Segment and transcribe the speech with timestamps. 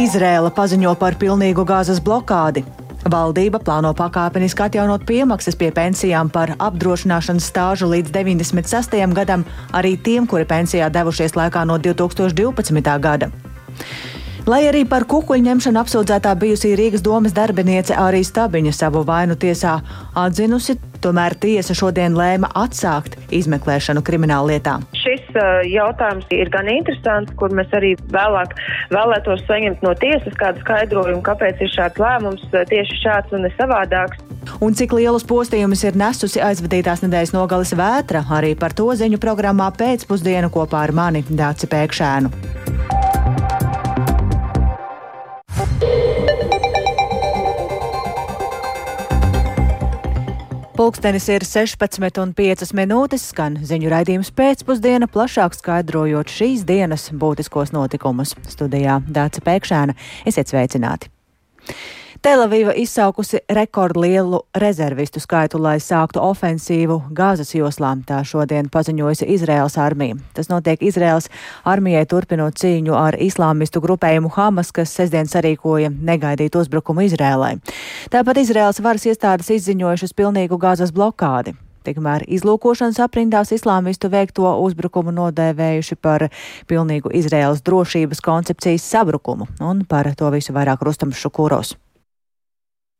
[0.00, 2.62] Izrēla paziņo par pilnīgu gāzes blokādi.
[3.12, 8.96] Valdība plāno pakāpeniski atjaunot piemaksas pie pensijām par apdrošināšanas stāžu līdz 96.
[9.18, 9.44] gadam
[9.76, 12.96] arī tiem, kuri pensijā devušies laikā no 2012.
[13.08, 13.28] gada.
[14.48, 19.74] Lai arī par kukuļu ņemšanu apsūdzētā bijusī Rīgas domas darbiniece arī Stabiņa savu vainu tiesā
[20.16, 24.78] atzinusi, tomēr tiesa šodien lēma atsākt izmeklēšanu krimināllietā.
[24.96, 28.56] Šis uh, jautājums ir gan interesants, kur mēs arī vēlāk
[28.94, 34.24] vēlētos saņemt no tiesas kādu skaidrojumu, kāpēc ir šāds lēmums tieši šāds un ne savādāks.
[34.64, 39.68] Un cik lielus postījumus ir nesusi aizvadītās nedēļas nogalas vētra, arī par to ziņu programmā
[39.76, 42.69] pēcpusdienu kopā ar mani Dāci Pēkšēnu.
[50.80, 58.32] Pulkstenis ir 16,5 minūtes, skan ziņu raidījums pēcpusdiena, plašāk skaidrojot šīs dienas būtiskos notikumus.
[58.48, 59.92] Studijā Dāca Pēkšēna,
[60.24, 61.12] esiet sveicināti!
[62.20, 67.94] Telavīva izsaukusi rekordlielu rezervistu skaitu, lai sāktu ofensīvu Gāzes joslā.
[68.04, 70.18] Tā šodien paziņojusi Izraels armija.
[70.36, 71.30] Tas notiek Izraels
[71.64, 77.54] armijai turpinot cīņu ar islāmistu grupējumu Hamas, kas sestdien sarīkoja negaidītu uzbrukumu Izrēlai.
[78.12, 81.56] Tāpat Izraels varas iestādes izziņojušas pilnīgu Gāzes blokādi.
[81.88, 86.28] Tikmēr izlūkošanas aprindās islāmistu veikto uzbrukumu nodēvējuši par
[86.68, 91.78] pilnīgu Izraels drošības koncepcijas sabrukumu, un par to visu vairāk Rustams Šukūros.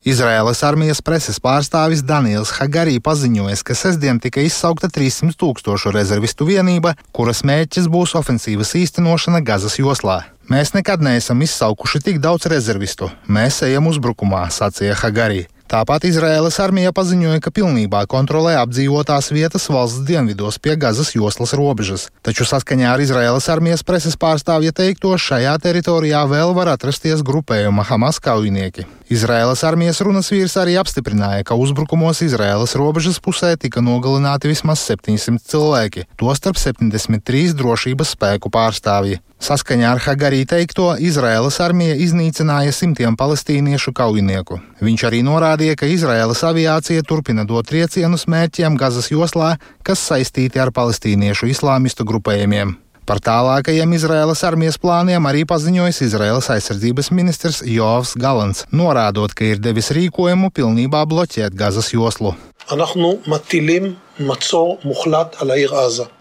[0.01, 6.95] Izraēlas armijas preses pārstāvis Daniels Hagarī paziņoja, ka sestdien tika izsaukta 300 tūkstošu rezervistu vienība,
[7.13, 10.23] kuras mērķis būs ofensīvas īstenošana Gazas joslā.
[10.49, 13.11] Mēs nekad neesam izsaukuši tik daudz rezervistu.
[13.29, 15.45] Mēs ejam uzbrukumā, sacīja Hagarī.
[15.71, 22.09] Tāpat Izraēlas armija paziņoja, ka pilnībā kontrolē apdzīvotās vietas valsts dienvidos pie Gazas joslas robežas.
[22.27, 28.19] Taču saskaņā ar Izraēlas armijas preses pārstāvja teikto, šajā teritorijā vēl var atrasties grupējuma Hamas
[28.19, 28.89] kaujinieki.
[29.15, 35.39] Izraēlas armijas runas vīrs arī apstiprināja, ka uzbrukumos Izraēlas robežas pusē tika nogalināti vismaz 700
[35.55, 39.23] cilvēki, tostarp 73 drošības spēku pārstāvji.
[39.41, 44.59] Saskaņā ar Hagarī teikto, Izraēlas armija iznīcināja simtiem palestīniešu kaujinieku.
[44.85, 45.23] Viņš arī
[45.61, 52.05] norādīja, ka Izraēlas aviācija turpina dot triecienus mērķiem Gazas joslā, kas saistīti ar palestīniešu islāmistu
[52.05, 52.79] grupējumiem.
[53.05, 59.61] Par tālākajiem Izraēlas armijas plāniem arī paziņojis Izraēlas aizsardzības ministrs Jovs Galants, norādot, ka ir
[59.61, 62.33] devis rīkojumu pilnībā bloķēt Gazas joslu.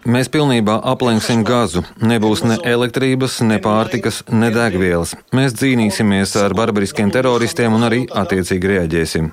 [0.08, 1.84] Mēs pilnībā aplenksim gazu.
[2.00, 5.14] Nebūs ne elektrības, ne pārtikas, ne degvielas.
[5.36, 9.32] Mēs cīnīsimies ar barbariskiem teroristiem un arī attiecīgi reaģēsim.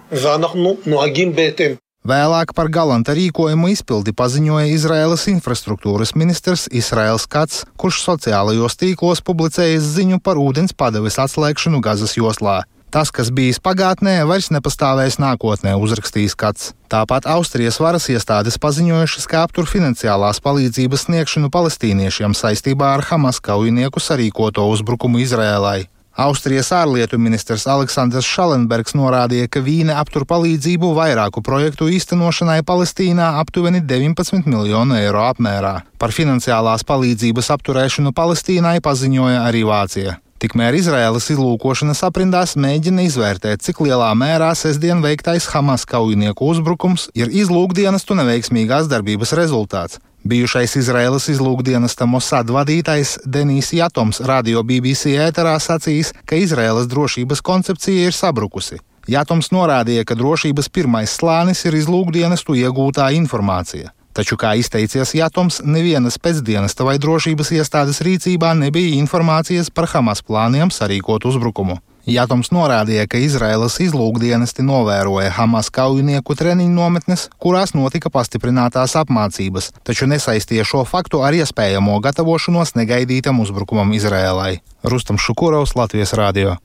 [2.08, 9.90] Vēlāk par galanta rīkojumu izpildi paziņoja Izraēlas infrastruktūras ministrs Israēls Kats, kurš sociālajos tīklos publicējis
[9.98, 12.62] ziņu par ūdens padaves atslēgšanu Gazas joslā.
[12.88, 16.72] Tas, kas bijis pagātnē, vairs nepastāvēs nākotnē, uzrakstījis Kats.
[16.88, 24.00] Tāpat Austrijas varas iestādes paziņojušas, ka aptur finansiālās palīdzības sniegšanu palestīniešiem saistībā ar Hamas kaujinieku
[24.00, 25.90] sarīkoto uzbrukumu Izrēlai.
[26.18, 33.84] Austrijas ārlietu ministrs Aleksandrs Šalenbergs norādīja, ka Vīne aptur palīdzību vairāku projektu īstenošanai Palestīnā aptuveni
[33.86, 35.75] 19 miljonu eiro apmērā.
[36.02, 40.16] Par finansiālās palīdzības apturēšanu Palestīnai paziņoja arī Vācija.
[40.38, 47.31] Tikmēr Izraēlas izlūkošanas aprindās mēģina izvērtēt, cik lielā mērā sestdien veiktais Hamas kaujinieku uzbrukums ir
[47.34, 49.98] izlūkdienestu neveiksmīgās darbības rezultāts.
[50.30, 58.12] Bijušais Izraēlas izlūkdienesta Mossad vadītājs Denijs Jatoms radio BBC ēterā sacījis, ka Izraēlas drošības koncepcija
[58.12, 58.78] ir sabrukusi.
[59.09, 63.90] Jatoms norādīja, ka drošības pirmais slānis ir izlūkdienestu iegūtā informācija.
[64.18, 70.74] Taču, kā izteicies Jatoms, nevienas pēcdienesta vai drošības iestādes rīcībā nebija informācijas par Hamas plāniem
[70.74, 71.78] sarīkot uzbrukumu.
[72.08, 80.10] Jātoms norādīja, ka Izraēlas izlūkdienesti novēroja Hamas kaujinieku treniņu nometnes, kurās notika pastiprinātās apmācības, taču
[80.10, 84.64] nesaistīja šo faktu ar iespējamo gatavošanos negaidītam uzbrukumam Izraēlai.
[84.88, 86.58] Rustam Šukurovs, Latvijas Rādio.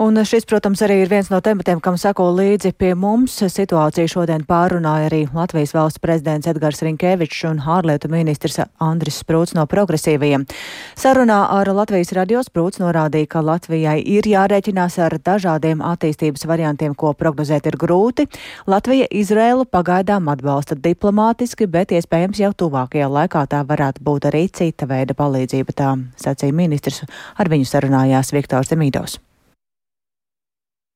[0.00, 3.34] Un šis, protams, arī ir viens no tematiem, kam sako līdzi pie mums.
[3.52, 9.66] Situāciju šodien pārunāja arī Latvijas valsts prezidents Edgars Rinkevičs un ārlietu ministrs Andris Sprūts no
[9.68, 10.48] progresīvajiem.
[10.96, 17.12] Sarunā ar Latvijas radio Sprūts norādīja, ka Latvijai ir jārēķinās ar dažādiem attīstības variantiem, ko
[17.12, 18.30] prognozēt ir grūti.
[18.64, 24.88] Latvija Izrēlu pagaidām atbalsta diplomātiski, bet iespējams jau tuvākajā laikā tā varētu būt arī cita
[24.88, 27.04] veida palīdzība, tā sacīja ministrs.
[27.36, 29.20] Ar viņu sarunājās Viktors Demīdovs.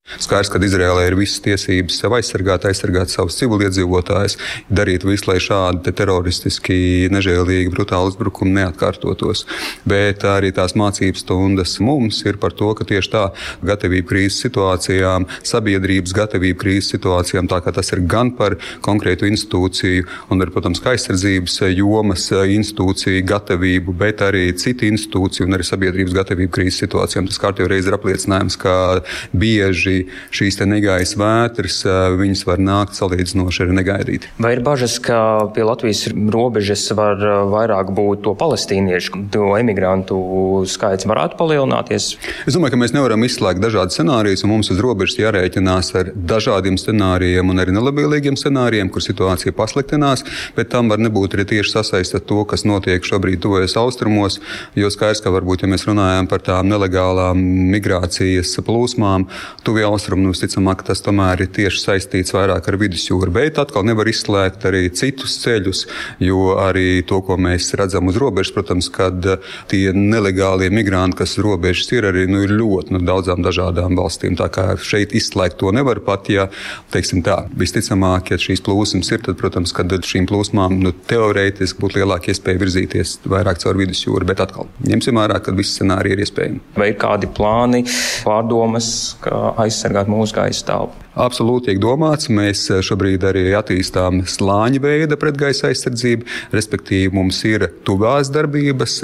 [0.05, 4.37] Skaidrs, ka Izrēlē ir visas tiesības sev aizsargāt, aizsargāt savus civiliedzīvotājus,
[4.69, 6.77] darīt visu, lai šādi teroristiski,
[7.09, 9.47] nežēlīgi, brutāli uzbrukumi neatkārtotos.
[9.89, 13.23] Bet arī tās mācības stundas mums ir par to, ka tieši tā
[13.65, 20.05] gatavība krīzes situācijām, sabiedrības gatavība krīzes situācijām, tā kā tas ir gan par konkrētu institūciju
[20.29, 26.55] un, ar, protams, aizsardzības jomas institūciju gatavību, bet arī citu institūciju un arī sabiedrības gatavību
[26.61, 27.33] krīzes situācijām.
[27.33, 28.77] Tas kārtībā reiz ir apliecinājums, ka
[29.33, 30.05] bieži arī
[30.35, 31.83] šīs negaiss vētras,
[32.19, 34.31] viņas var nākt salīdzinoši arī negaidīti.
[34.39, 37.21] Vai ir bažas, ka pie Latvijas robežas var
[37.51, 42.15] vairāk būt to palestīniešu, to emigrantu skaits varētu palielināties?
[42.47, 46.79] Es domāju, ka mēs nevaram izslēgt dažādas scenārijas, un mums uz robežas jārēķinās ar dažādiem
[46.81, 50.25] scenārijiem un arī nelabvēlīgiem scenārijiem, kur situācija pasliktinās,
[50.57, 54.41] bet tam var nebūt arī tieši sasaistīta ar to, kas notiek šobrīd tuvojas austrumos,
[54.79, 57.41] jo skaidrs, ka varbūt, ja mēs runājam par tām nelegālām
[57.75, 59.27] migrācijas plūsmām,
[59.67, 63.33] tuvie tuvie austrumi, nu, visticamāk, tas tomēr ir tieši saistīts vairāk ar vidusjūru.
[63.33, 65.87] Bet atkal nevar izslēgt arī citus ceļus,
[66.21, 69.39] jo arī to, ko mēs redzam uz robežas, protams, kad eh,
[69.69, 74.37] tie nelegālie migranti, kas robežas ir, arī nu, ir ļoti nu, daudzām dažādām valstīm.
[74.39, 76.49] Tā kā šeit izslēgt to nevar pat, ja
[76.95, 82.01] teiksim tā, visticamāk, ja šīs plūsmas ir, tad, protams, kad šīm plūsmām nu, teorētiski būtu
[82.01, 86.63] lielāka iespēja virzīties vairāk caur vidusjūru, bet atkal ņemsim vērā, ka visi scenāriji ir iespējami.
[86.79, 87.85] Vai ir kādi plāni,
[88.25, 88.89] pārdomas,
[89.25, 91.04] kā aiz aizsargāt mūsu gaisa telpu.
[91.15, 92.27] Absolūti tiek domāts.
[92.33, 99.01] Mēs šobrīd arī attīstām slāņa veida pretgaisa aizsardzību, respektīvi mums ir tuvās darbības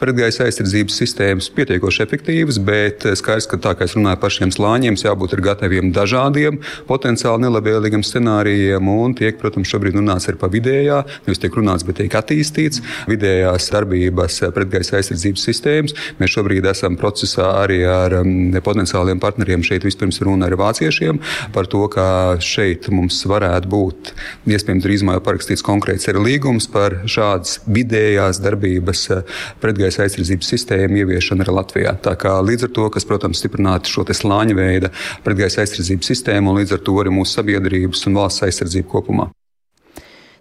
[0.00, 4.98] pretgaisa aizsardzības sistēmas pietiekoši efektīvas, bet skaidrs, ka tā kā es runāju par šiem slāņiem,
[5.00, 6.58] jābūt gataviem dažādiem
[6.88, 8.90] potenciāli nelabvēlīgiem scenārijiem.
[8.92, 14.40] Un tiek, protams, šobrīd runāts par vidējā, nevis tiek runāts, bet tiek attīstīts vidējās darbības
[14.56, 15.96] pretgaisa aizsardzības sistēmas.
[16.20, 19.64] Mēs šobrīd esam procesā arī ar um, potenciāliem partneriem.
[19.66, 21.22] Šeit vispirms runa ar vāciešiem
[21.54, 24.12] par to, ka šeit mums varētu būt
[24.50, 31.46] iespējams drīzumā parakstīts konkrēts arī līgums par šādas vidējās darbības eh, pretgaisa aizsardzības sistēmu ieviešanu
[31.46, 31.96] arī Latvijā.
[32.02, 34.92] Tā kā līdz ar to, kas, protams, stiprinātu šo slāņa veida
[35.24, 39.30] pretgaisa aizsardzības sistēmu un līdz ar to arī mūsu sabiedrības un valsts aizsardzību kopumā.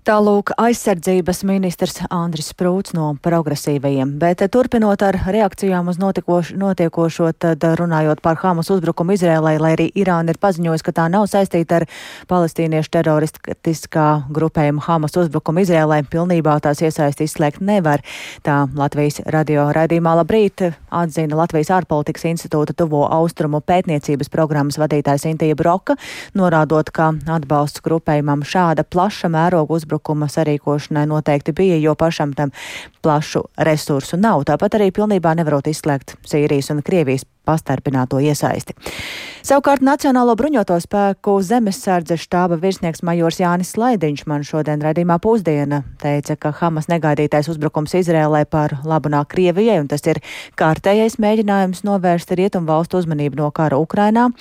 [0.06, 8.22] Tālūk aizsardzības ministrs Andris Sprūts no progresīvajiem, bet turpinot ar reakcijām uz notiekošo, tad runājot
[8.22, 11.86] par Hamas uzbrukumu Izrēlai, lai arī Irāna ir paziņojusi, ka tā nav saistīta ar
[12.30, 18.06] palestīniešu teroristiskā grupējuma Hamas uzbrukumu Izrēlai, pilnībā tās iesaisti izslēgt nevar.
[18.46, 25.58] Tā Latvijas radio raidījumā labrīt atzina Latvijas ārpolitikas institūta tuvo austrumu pētniecības programmas vadītājs Intija
[25.58, 25.98] Broka,
[26.38, 27.10] norādot, ka
[27.40, 32.52] atbalsts grupējumam šāda plaša mēroga uzbrukuma uzbrukuma sarīkošanai noteikti bija, jo pašam tam
[33.02, 34.44] plašu resursu nav.
[34.44, 38.74] Tāpat arī pilnībā nevarot izslēgt Sīrijas un Krievijas pastarpināto iesaisti.
[39.46, 46.36] Savukārt Nacionālo bruņoto spēku zemesardze štāba virsnieks majors Jānis Slaidiņš man šodien raidījumā pusdiena teica,
[46.36, 50.24] ka Hamas negaidītais uzbrukums Izrēlē par labu nāk Krievijai, un tas ir
[50.58, 54.32] kārtējais mēģinājums novērst rietumu valstu uzmanību no kara Ukrainā.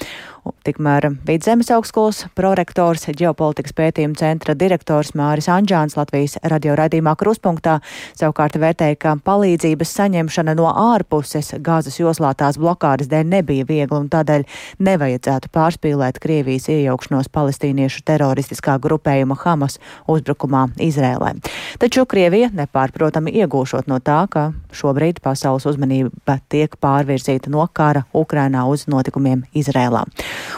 [0.64, 7.80] Tikmēr Vidzemes augstskolas prorektors, ģeopolitikas pētījuma centra direktors Māris Anģāns Latvijas radio raidījumā Kruspunktā
[8.16, 13.96] savukārt vērtēja, ka palīdzības saņemšana no ārpuses gāzes joslā tās blokā blokādes dēļ nebija viegli
[13.96, 14.44] un tādēļ
[14.84, 21.34] nevajadzētu pārspīlēt Krievijas iejaukšanos palestīniešu teroristiskā grupējuma Hamas uzbrukumā Izrēlē.
[21.78, 28.66] Taču Krievija nepārprotami iegūšot no tā, ka šobrīd pasaules uzmanība tiek pārvirzīta no kara Ukrainā
[28.68, 30.04] uz notikumiem Izrēlā.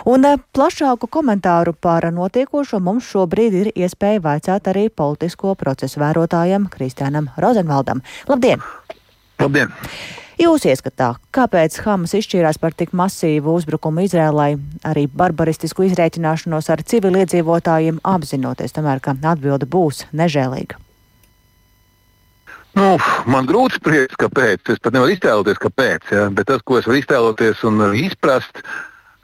[0.07, 6.69] Un eh, plašāku komentāru par notiekošo mums šobrīd ir iespēja vaicāt arī politisko procesu vērotājam
[6.73, 8.05] Kristianam Rozenvaldam.
[8.31, 8.63] Labdien!
[9.43, 9.75] Labdien!
[10.37, 14.51] Jūs ieskatā, kāpēc Hamas izšķīrās par tik masīvu uzbrukumu Izrēlai,
[14.85, 20.77] arī barbaristisku izrēķināšanos ar civiliedzīvotājiem, apzinoties tomēr, ka atbilde būs nežēlīga?
[22.77, 22.99] Nu,
[23.33, 24.75] man grūti spriest, kāpēc.
[24.75, 26.11] Es pat nevaru iztēloties, kāpēc.
[26.13, 26.27] Ja?
[26.29, 28.61] Bet tas, ko es varu iztēloties un izprast,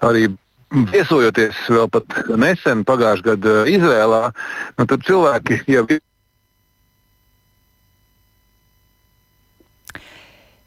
[0.01, 0.31] arī
[0.73, 4.23] viesojoties vēl pat nesen, pagājušajā gadā Izrēlā,
[4.79, 6.01] nu, tad cilvēki jau ir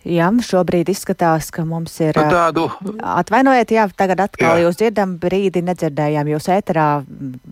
[0.05, 2.13] Jā, šobrīd izskatās, ka mums ir.
[2.13, 2.67] Nu, tādu.
[3.01, 4.67] Atvainojiet, jā, tagad atkal jā.
[4.67, 6.89] jūs dzirdam, brīdi nedzirdējām jūs ēterā.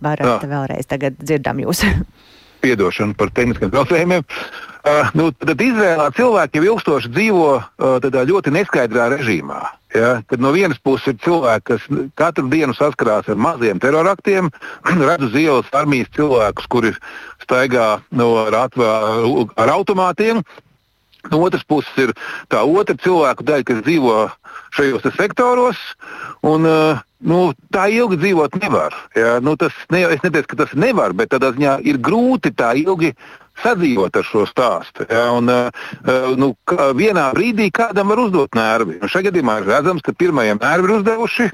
[0.04, 0.52] Varat jā.
[0.52, 1.82] vēlreiz tagad dzirdam jūs.
[2.62, 4.22] Piedošana par tehniskiem traucējumiem.
[4.22, 4.73] Uh,
[5.16, 9.62] nu, tad Izrēlā cilvēki jau ilgstoši dzīvo uh, tādā ļoti neskaidrā režīmā.
[9.94, 10.10] Ja?
[10.28, 11.86] Tad no vienas puses ir cilvēki, kas
[12.18, 14.50] katru dienu saskarās ar maziem teroraktiem,
[15.08, 16.92] redz uz ielas armijas cilvēkus, kuri
[17.44, 18.92] staigā no, ar, atvā,
[19.56, 20.44] ar automātiem,
[21.32, 22.10] No otras puses ir
[22.52, 24.16] tā otra cilvēku daļa, kas dzīvo
[24.76, 25.78] šajos sektoros.
[26.44, 27.38] Un, uh, nu,
[27.72, 28.96] tā ilgi dzīvot nevar.
[29.16, 29.38] Ja?
[29.40, 33.14] Nu, tas, ne, es neteicu, ka tas nevar, bet tādā ziņā ir grūti tā ilgi
[33.62, 35.06] sadzīvot ar šo stāstu.
[35.10, 35.28] Ja?
[35.36, 36.52] Un, uh, nu,
[36.98, 38.98] vienā brīdī kādam var uzdot nervi.
[39.04, 41.48] Šajā gadījumā ir redzams, ka pirmajiem nervi ir uzdevuši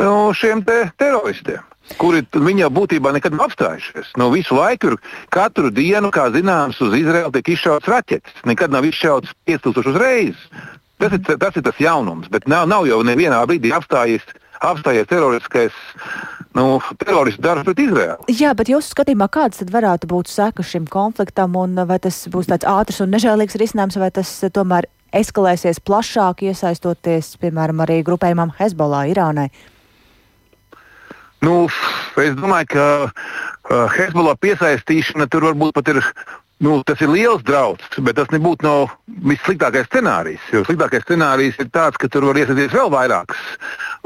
[0.00, 1.62] nu, šiem te teroristiem
[2.00, 4.14] kuri viņa būtībā nekad nav apstājušies.
[4.20, 4.94] Nu, visu laiku
[5.34, 8.40] katru dienu, kā zināms, uz Izraelu tiek izšauts raķetes.
[8.48, 10.40] Nekad nav izšauts 5000 uzreiz.
[11.02, 14.24] Tas ir, tas ir tas jaunums, bet nav, nav jau nevienā brīdī apstājies,
[14.64, 15.76] apstājies teroristiskais.
[16.54, 18.26] Nu, teroristu darbs pret Izraēlu.
[18.30, 22.46] Jā, bet jūsu skatījumā, kādas tad varētu būt sekas šim konfliktam, un vai tas būs
[22.52, 29.08] tāds ātrs un nežēlīgs risinājums, vai tas tomēr eskalēsies plašāk, iesaistoties, piemēram, arī grupējumam Hezbollah,
[29.10, 29.48] Irānai?
[31.44, 31.66] Nu,
[32.22, 36.00] es domāju, ka uh, Hezbollah piesaistīšana tur varbūt pat ir.
[36.64, 38.74] Nu, tas ir liels draudz, bet tas nebūtu no
[39.28, 40.44] vissliktākais scenārijs.
[40.54, 43.42] Jo sliktākais scenārijs ir tāds, ka tur var iesaistīties vēl vairākas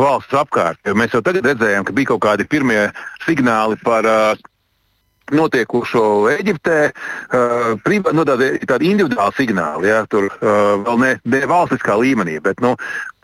[0.01, 0.81] valsts apkārt.
[0.89, 2.89] Jo mēs jau tagad redzējām, ka bija kaut kādi pirmie
[3.27, 4.49] signāli par uh,
[5.35, 6.79] notiekošo Eģiptē,
[7.35, 12.63] uh, nu, tādi, tādi individuāli signāli, ja, tur uh, vēl ne, ne valstiskā līmenī, bet
[12.65, 12.75] nu,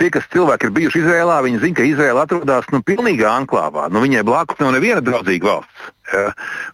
[0.00, 3.88] tie, kas cilvēki ir bijuši Izrēlā, viņi zina, ka Izrēla atrodas nu, pilnīgā anklāvā.
[3.92, 5.88] Nu, viņai blakus nav neviena draudzīga valsts.
[6.12, 6.26] Ja.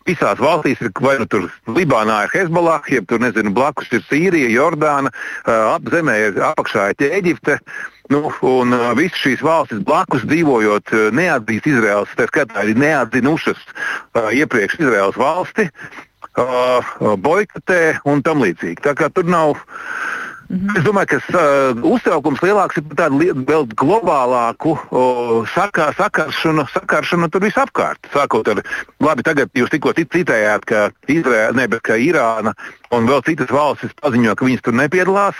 [0.08, 4.50] Visās valstīs ir vai nu tur Libānā ir Hezbollah, jeb tur nezinu, blakus ir Sīrija,
[4.50, 7.60] Jordāna, uh, ap zemē ir apakšā ir Eģipte.
[8.11, 13.61] Nu, un uh, visas šīs valstis blakus dzīvojot, uh, neatzīst Izraels, tā skaitā arī neatzinušas
[13.62, 15.69] uh, iepriekš Izraels valsti,
[16.35, 16.90] uh,
[17.23, 18.83] boikotē un tam līdzīgi.
[18.83, 19.55] Tā kā tur nav.
[20.50, 20.79] Mm -hmm.
[20.79, 27.29] Es domāju, ka uh, uztraukums lielāks ir par tādu vēl globālāku uh, sakā, sakaršanu, sakaršanu
[27.31, 28.11] tur visapkārt.
[28.12, 28.62] Sākot ar,
[29.00, 32.52] labi, tagad jūs tikko citējāt, ka, Izrē, ne, ka Irāna
[32.90, 35.37] un vēl citas valstis paziņo, ka viņas tur nepiedalās.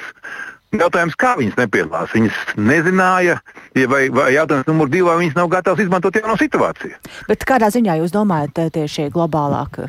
[0.71, 2.13] Jautājums, kā viņas nepiedalās?
[2.15, 3.41] Viņas nezināja,
[3.91, 7.01] vai, vai jautājums numur divi, vai viņas nav gatavas izmantot jauno situāciju.
[7.27, 9.81] Bet kādā ziņā jūs domājat tieši globālāk?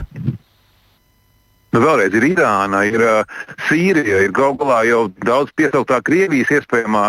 [1.71, 3.37] Nu, vēlreiz ir Irāna, ir uh,
[3.69, 7.05] Sīrija, ir Gaugalā jau daudz piesauktā Krievijas iespējamā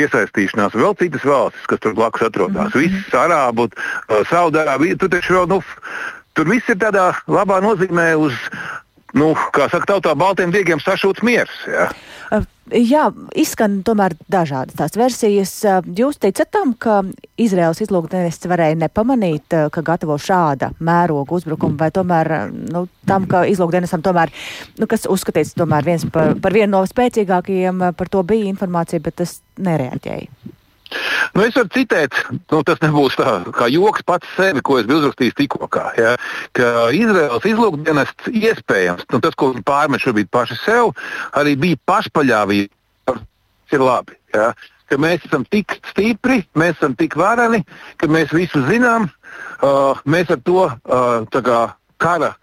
[0.00, 2.70] iesaistīšanās, vēl citas valstis, kas tur blakus atrodas.
[2.70, 2.86] Mm -hmm.
[2.86, 5.60] Visas Arābu, uh, Saudārābija, tur taču vēl, nu,
[6.32, 8.32] tur viss ir tādā labā nozīmē uz
[9.16, 11.54] nu, kā saka, tautā baltiem diegiem sašūts miers.
[11.70, 11.88] Ja?
[12.74, 13.04] Jā,
[13.38, 15.52] izskan tomēr dažādas tās versijas.
[15.86, 17.04] Jūs teicat tam, ka
[17.38, 24.02] Izraels izlūkdienests varēja nepamanīt, ka gatavo šāda mēroga uzbrukumu, vai tomēr nu, tam, ka izlūkdienestam
[24.02, 24.34] tomēr,
[24.80, 29.20] nu, kas uzskatīts tomēr viens par, par vienu no spēcīgākajiem, par to bija informācija, bet
[29.22, 30.45] tas nereaģēja.
[31.34, 32.16] Nu, es varu citēt,
[32.52, 35.68] nu, tas nebūs tā kā joks pats sevi, ko es biju uzrakstījis tikko.
[35.98, 36.14] Ja,
[36.56, 40.94] ka Izraels izlūkdienests iespējams, nu, tas, ko viņi pārmet šobrīd paši sev,
[41.36, 42.72] arī bija pašpaļāvība.
[43.74, 44.14] Ir labi.
[44.30, 44.52] Ja,
[44.86, 47.64] ka mēs esam tik stipri, mēs esam tik vareni,
[47.98, 49.08] ka mēs visu zinām.
[49.56, 51.62] Uh, mēs ar to uh, kā,
[52.00, 52.36] kara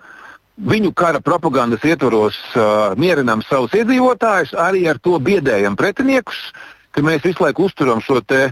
[0.62, 6.52] viņu kara propagandas ietvaros uh, mierinām savus iedzīvotājus, arī ar to biedējam pretiniekus,
[6.94, 8.48] ka mēs visu laiku uzturam šo te,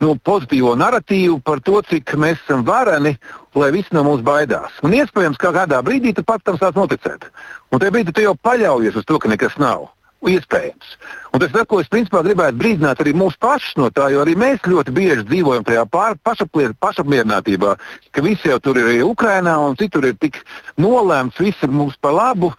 [0.00, 3.16] nu, pozitīvo narratīvu par to, cik mēs esam vareni,
[3.58, 4.76] lai visi no mums baidās.
[4.86, 7.28] Un iespējams, ka kādā brīdī tu pats tam sāc noticēt.
[7.70, 9.90] Un tajā brīdī tu jau paļaujies uz to, ka nekas nav.
[10.20, 10.88] Iespējams.
[11.32, 14.66] Un tas ko es principā gribētu brīdināt arī mūsu pašus no tā, jo arī mēs
[14.68, 17.70] ļoti bieži dzīvojam tajā pašapmierinātībā,
[18.12, 20.42] ka visi jau tur ir Ukrainā un citur ir tik
[20.76, 22.52] nolēmts, viss ir mums par labu,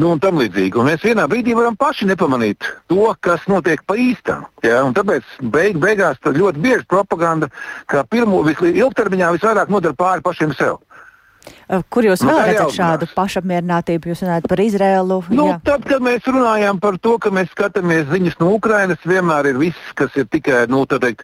[0.00, 0.76] nu, un tam līdzīgi.
[0.80, 4.46] Un mēs vienā brīdī varam paši nepamanīt to, kas notiek pa īstam.
[4.64, 4.82] Ja?
[4.86, 7.50] Un tāpēc beig, beigās ļoti bieži propaganda,
[7.90, 10.82] kā pirmo ilgtermiņā visvairāk nodara pāri pašiem sev.
[11.94, 14.10] Kur jūs nu, vēl redzat šādu pašapmierinātību?
[14.10, 15.20] Jūs runājat par Izrēlu?
[15.30, 15.58] Nu, jā.
[15.66, 19.92] tad, kad mēs runājam par to, ka mēs skatāmies ziņas no Ukrainas, vienmēr ir viss,
[19.98, 21.22] kas ir tikai, nu, tā teikt,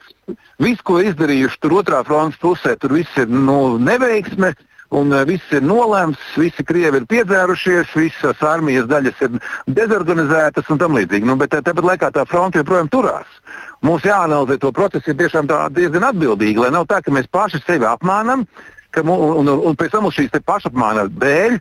[0.62, 4.54] viss, ko izdarījuši tur otrā frontes pusē, tur viss ir nu, neveiksme.
[4.54, 4.68] Uh,
[4.98, 9.38] un uh, viss ir nolēmts, visi krievi ir piedzērušies, visas armijas daļas ir
[9.78, 11.28] dezorganizētas un tam līdzīgi.
[11.28, 13.40] Nu, bet uh, tāpat laikā tā fronte joprojām turās.
[13.82, 17.88] Mums jāanalizē to procesu ir tiešām diezgan atbildīgi, lai nav tā, ka mēs paši sevi
[17.88, 18.46] apmānam.
[18.92, 21.54] Un, un, un pēc tam uz šīs pašapmāna dēļ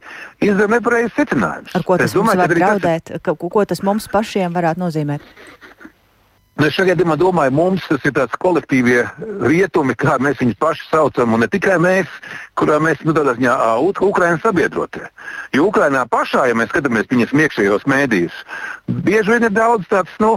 [0.43, 1.71] izdarām nepareizes secinājumus.
[1.79, 3.13] Ar ko tas es mums domāju, var draudēt?
[3.13, 3.21] Tas...
[3.23, 5.23] Ko, ko tas mums pašiem varētu nozīmēt?
[6.61, 8.99] Nu, es šajā gadījumā domāju, mums tas ir tāds kolektīvie
[9.49, 12.09] rietumi, kā mēs viņus paši saucam, un ne tikai mēs,
[12.53, 13.55] kurā mēs nu, tādā ziņā
[13.89, 15.07] Ukraiņas sabiedrotie.
[15.57, 18.35] Jo Ukraiņā pašā, ja mēs skatāmies viņas iekšējos mēdījus,
[19.07, 20.35] bieži vien ir daudz tāds nu,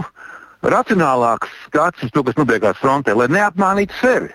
[0.65, 4.33] racionālāks skats uz to, kas notiekās frontē, lai neapmānītu sevi.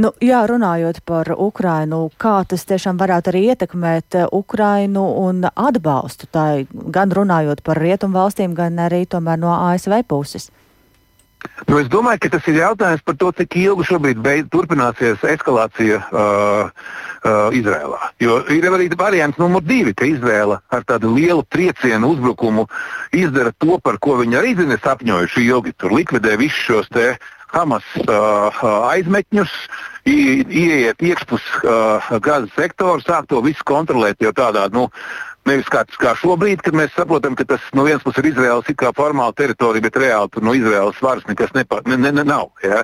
[0.00, 6.64] Nu, jā, runājot par Ukrainu, kā tas tiešām varētu arī ietekmēt Ukrainu un atbalstu, tā
[6.72, 10.48] gan runājot par rietumu valstīm, gan arī tomēr no ASV puses.
[11.68, 16.00] Nu, es domāju, ka tas ir jautājums par to, cik ilgi šobrīd beid, turpināsies eskalācija
[16.00, 16.70] uh,
[17.22, 18.10] uh, Izrēlā.
[18.22, 22.66] Jo ir arī variants numur divi, ka Izrēla ar tādu lielu triecienu uzbrukumu
[23.16, 25.76] izdara to, par ko viņi arī zina sapņojuši ilgi.
[25.80, 27.14] Tur likvidē visus šos te
[27.50, 28.60] Hamas uh,
[28.92, 29.50] aizmetņus,
[30.06, 34.86] ieiet iekšpus uh, gazas sektoru, sāk to visu kontrolēt jau tādā, nu,
[35.48, 39.32] Nevis kā, kā šobrīd, kad mēs saprotam, ka tas no vienas puses ir Izraels formāla
[39.36, 42.50] teritorija, bet reāli tur no Izraels varas nekas nepa, ne, ne, ne, nav.
[42.62, 42.82] Ja?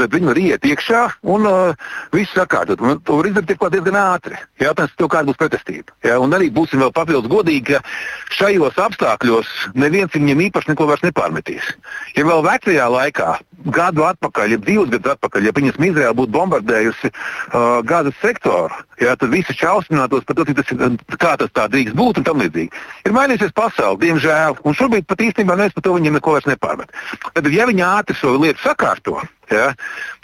[0.00, 1.02] Tad viņi var iet iekšā
[1.34, 2.82] un uh, visu sakārtot.
[2.82, 4.38] Un to var izdarīt diezgan ātri.
[4.62, 5.94] Jautājums ir, kāda būs pretestība.
[6.04, 6.18] Ja?
[6.22, 11.72] Un arī būsim vēl papildus godīgi, ka šajos apstākļos neviens viņiem īpaši neko vairs nepārmetīs.
[12.18, 13.30] Ja vēl vecajā laikā,
[13.74, 19.14] gadu atpakaļ, ja divus gadus atpakaļ, ja viņas Izraela būtu bombardējusi uh, gazas sektoru, ja,
[19.16, 20.72] tad visi šausminātos par to, tas,
[21.20, 22.82] kā tas tā drīkst būt un tam līdzīgi.
[23.06, 26.92] Ir mainījusies pasaule, diemžēl, un šobrīd pat īstenībā mēs par to viņiem neko vairs nepārmet.
[27.30, 29.20] Tad, ja viņi ātri šo lietu sakārto,
[29.52, 29.70] ja,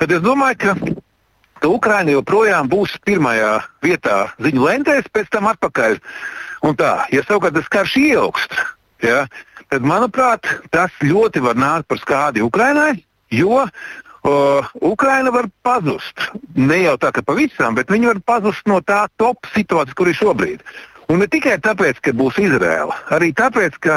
[0.01, 0.75] tad es domāju, ka,
[1.61, 5.99] ka Ukraina joprojām būs pirmajā vietā ziņu lentēs, pēc tam atpakaļ.
[6.69, 8.55] Un tā, ja savukārt tas karš ieaugst,
[9.05, 9.25] ja,
[9.69, 12.95] tad, manuprāt, tas ļoti var nākt par skādi Ukrainai,
[13.33, 13.67] jo
[14.21, 16.13] Uh, Ukraina var pazust.
[16.53, 20.19] Ne jau tā, ka pavisam, bet viņi var pazust no tā top situācijas, kur ir
[20.19, 20.65] šobrīd.
[21.09, 23.97] Un ne tikai tāpēc, ka būs Izraela, arī tāpēc, ka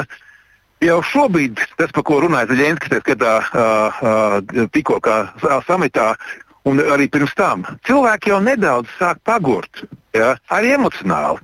[0.84, 5.00] Jau šobrīd tas, par ko runāja tā skatā uh, uh, tikko
[5.64, 6.12] samitā,
[6.68, 9.84] un arī pirms tam, cilvēki jau nedaudz sāk pagurt,
[10.16, 10.34] ja?
[10.52, 11.40] arī emocionāli.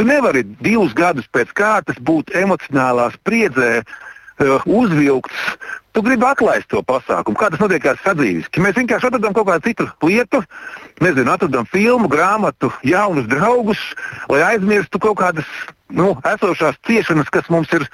[0.00, 3.82] Tu nevari divus gadus pēc kārtas būt emocionālā spriedzē,
[4.64, 5.36] uzvilkts.
[5.92, 7.36] Tu gribi atlaist to pasākumu.
[7.36, 7.84] Kā tas notiek?
[7.84, 7.96] Ja
[8.62, 10.40] mēs vienkārši atradām kaut kādu citu lietu,
[11.02, 13.82] nezinu, atradām filmu, grāmatu, jaunus draugus,
[14.30, 15.48] lai aizmirstu kaut kādas
[15.90, 17.88] nu, esošās ciešanas, kas mums ir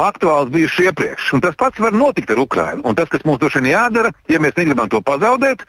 [0.00, 1.32] aktuāls bijuši iepriekš.
[1.36, 2.84] Un tas pats var notikt ar Ukrajinu.
[2.84, 5.64] Un tas, kas mums droši vien jādara, ja mēs negribam to pazaudēt,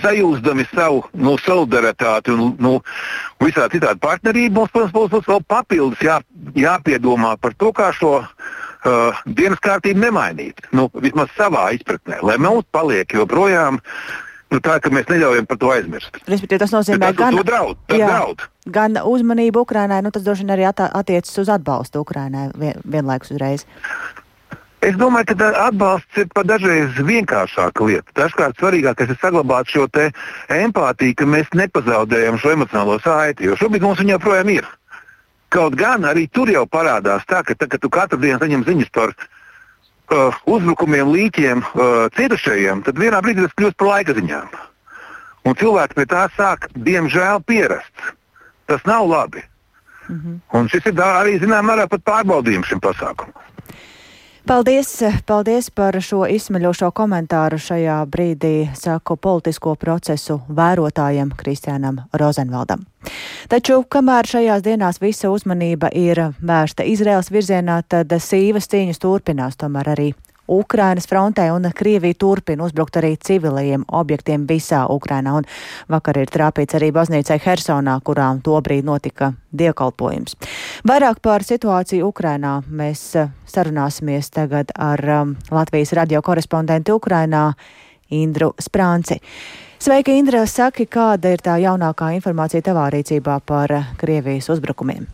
[0.00, 2.78] sajūsdami savu nu, solidaritāti un nu,
[3.42, 6.20] visā citādi partnerību, mums, protams, būs, būs vēl papildus jā,
[6.56, 10.64] jāpiedomā par to, kā šo uh, dienas kārtību nemainīt.
[10.72, 13.80] Nu, vismaz savā izpratnē, lai mums paliek joprojām
[14.50, 16.20] nu, tā, ka mēs neļaujam par to aizmirst.
[16.26, 18.46] Respektīvi, tas nozīmē, ka gan, draud, jā, draud.
[18.66, 23.66] gan uzmanību Ukrainai, nu, tas droši vien arī attiecas uz atbalstu Ukrainai vien, vienlaikus uzreiz.
[24.80, 28.14] Es domāju, ka atbalsts ir pat dažreiz vienkāršāka lieta.
[28.16, 29.84] Dažkārt svarīgākais ir saglabāt šo
[30.56, 34.70] empātiju, ka mēs nepazaudējam šo emocionālo saiti, jo šobrīd mums viņa joprojām ir.
[35.52, 38.90] Kaut gan arī tur jau parādās tā, ka, tā, ka tu katru dienu saņem ziņas
[38.94, 39.38] par viņu
[40.10, 44.50] uh, uzbrukumiem, līķiem, uh, cietušajiem, tad vienā brīdī tas kļūst par laika ziņām.
[45.48, 48.10] Un cilvēki pie tā sāk, diemžēl, pierast.
[48.68, 49.42] Tas nav labi.
[50.08, 50.36] Mm -hmm.
[50.58, 53.32] Un šis ir arī zināmā mērā pārbaudījums šim pasākumam.
[54.50, 62.82] Paldies, paldies par šo izsmeļošo komentāru šajā brīdī, saku politisko procesu vērotājam Kristiānam Rozenvaldam.
[63.46, 69.92] Taču, kamēr šajās dienās visa uzmanība ir vērsta Izraels virzienā, tad sīvas cīņas turpinās tomēr
[69.94, 70.08] arī
[70.50, 75.36] Ukrainas frontē, un Krievija turpina uzbrukt arī civilajiem objektiem visā Ukrainā.
[75.38, 75.46] Un
[75.88, 80.34] vakar ir trāpīts arī baznīcai Hersonā, kurām tobrīd notika dievkalpojums.
[80.90, 87.52] Vairāk par situāciju Ukrainā mēs eh, sarunāsimies tagad ar um, Latvijas radio korespondentu Ukrainā
[88.10, 89.20] Indru Sprānci.
[89.78, 90.42] Sveika, Indra!
[90.46, 95.06] Saki, kāda ir tā jaunākā informācija tavā rīcībā par eh, Krievijas uzbrukumiem?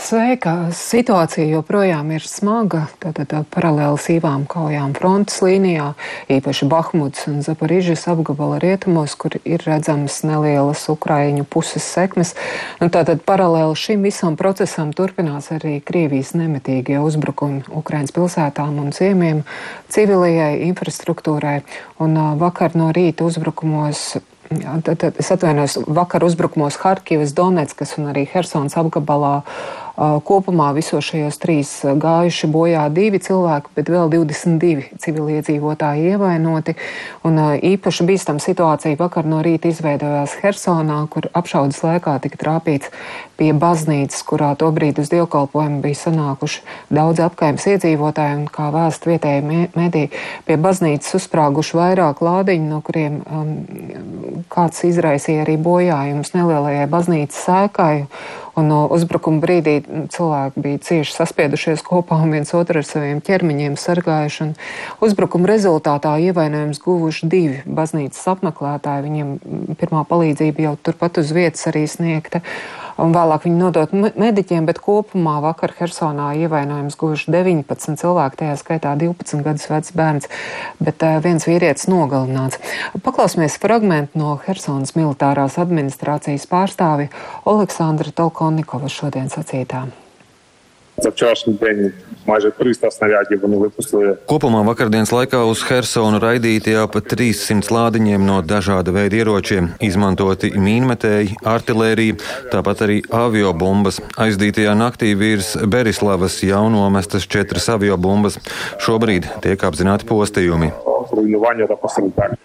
[0.00, 0.70] Sveika!
[0.72, 2.86] Situācija joprojām ir smaga.
[3.02, 5.90] Tātad paralēli sīvām kaujām frontes līnijā,
[6.32, 12.32] īpaši Bahmuts un Zaporižas apgabala rietumos, kur ir redzamas nelielas Ukraiņu puses sekmes.
[12.80, 19.44] Un tātad paralēli šim visam procesam turpinās arī Krievijas nemitīgie uzbrukumi Ukraiņas pilsētām un ciemiem,
[19.92, 21.60] civilajai infrastruktūrai.
[22.00, 24.16] Un vakar no rīta uzbrukumos
[24.50, 29.44] Jā, tad, tad es atvainojos, vakar uzbrukumos Harkivas, Donetskas un arī Hersons apgabalā
[29.96, 36.76] Kopumā visos šajos trīs gājuši bojā divi cilvēki, bet vēl 22 civiliedzīvotāji ievainoti.
[37.26, 37.40] Un
[37.72, 42.92] īpaši bīstama situācija vakar no rīta izveidojās Hersonā, kur apšaudas laikā tika trāpīts
[43.40, 46.60] pie baznīcas, kurā tobrīd uz dievkalpojumu bija sanākuši
[46.92, 50.10] daudz apkaimes iedzīvotāji, un kā vēst vietēji mediji,
[50.44, 53.54] pie baznīcas uzsprāguši vairāk lādiņu, no kuriem um,
[54.52, 57.94] kāds izraisīja arī bojājumus nelielajai baznīcas sēkai
[58.60, 59.78] Un uzbrukuma brīdī
[60.12, 64.50] cilvēki bija cieši saspiedušies kopā un viens otru ar saviem ķermeņiem sargājuši.
[65.04, 69.06] Uzbrukuma rezultātā ievainojums guvuši divi baznīcas apmeklētāji.
[69.06, 72.42] Viņiem pirmā palīdzība jau turpat uz vietas arī sniegta
[73.00, 78.94] un vēlāk viņi nodot mediķiem, bet kopumā vakar Hersonā ievainojums guvuši 19 cilvēki, tajā skaitā
[79.00, 80.30] 12 gadus vecs bērns,
[80.82, 82.60] bet uh, viens vīrietis nogalināts.
[83.04, 87.10] Paklausīsimies fragment no Hersonas militārās administrācijas pārstāvi
[87.48, 89.88] Aleksandra Tolkonikova šodien sacītā.
[90.99, 91.91] За вчорашній день
[92.25, 94.17] майже 300 снарядів вони випустили.
[94.27, 100.53] Kopumā vakardienas laikā uz Hersonu raidīti jau pat 300 lādiņiem no dažāda veida ieročiem, izmantoti
[100.55, 102.15] mīnmetēji, artilērija,
[102.53, 103.99] tāpat arī aviobumbas.
[104.15, 108.39] Aizdītajā naktī virs Berislavas jau nomestas četras aviobumbas.
[108.79, 110.71] Šobrīd tiek apzināti postījumi.
[111.11, 112.37] Руйнування та постраждання.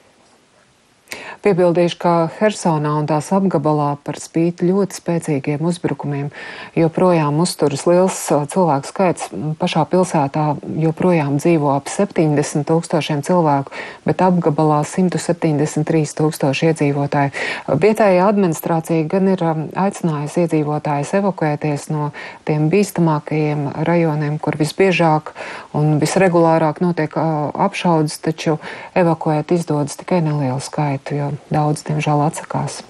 [1.45, 6.31] Piebildīšu, ka Hersonā un tās apgabalā par spīti ļoti spēcīgiem uzbrukumiem
[6.73, 8.17] joprojām uzturas liels
[8.49, 9.27] cilvēku skaits.
[9.59, 10.45] Pašā pilsētā
[10.81, 13.75] joprojām dzīvo ap 70 tūkstošiem cilvēku,
[14.09, 17.35] bet apgabalā 173 tūkstoši iedzīvotāji.
[17.69, 22.09] Vietējā administrācija gan ir aicinājusi iedzīvotājus evakuēties no
[22.49, 25.35] tiem bīstamākajiem rajoniem, kur visbiežāk
[25.77, 28.57] un visregulārāk notiek apšaudas, taču
[28.97, 32.83] evakuēt izdodas tikai nelielu skaitu, jo daudz, diemžēl, atsakās.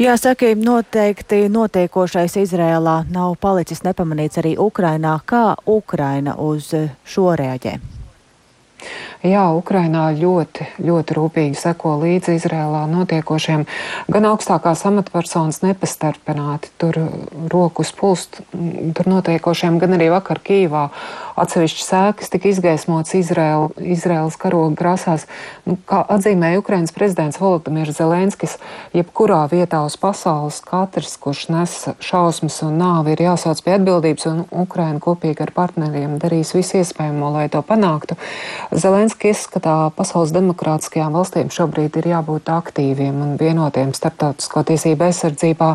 [0.00, 5.18] Jāsaka, noteikti notiekošais Izrēlā nav palicis nepamanīts arī Ukrainā.
[5.26, 6.70] Kā Ukraina uz
[7.04, 7.74] šo reaģē?
[9.20, 13.66] Jā, Ukrainā ļoti, ļoti rūpīgi seko līdzi Izrēlā notiekošiem.
[14.08, 16.96] Gan augstākās amatpersonas nepastarpināti tur
[17.52, 20.86] rokas pulst tur notiekošiem, gan arī vakar Kīvā
[21.40, 25.26] atsevišķi sēkas tika izgaismots Izrēla, Izrēlas karoga krāsās.
[25.68, 28.56] Nu, kā atzīmēja Ukrainas prezidents Volodimirs Zelenskis,
[28.96, 34.42] jebkurā vietā uz pasaules katrs, kurš nes šausmas un nāvi, ir jāsauc pie atbildības, un
[34.64, 38.16] Ukraina kopīgi ar partneriem darīs visu iespējamo, lai to panāktu.
[39.10, 45.70] Zelenski izskatā pasaules demokrātiskajām valstīm šobrīd ir jābūt aktīviem un vienotiem starptautisko tiesību aizsardzībā.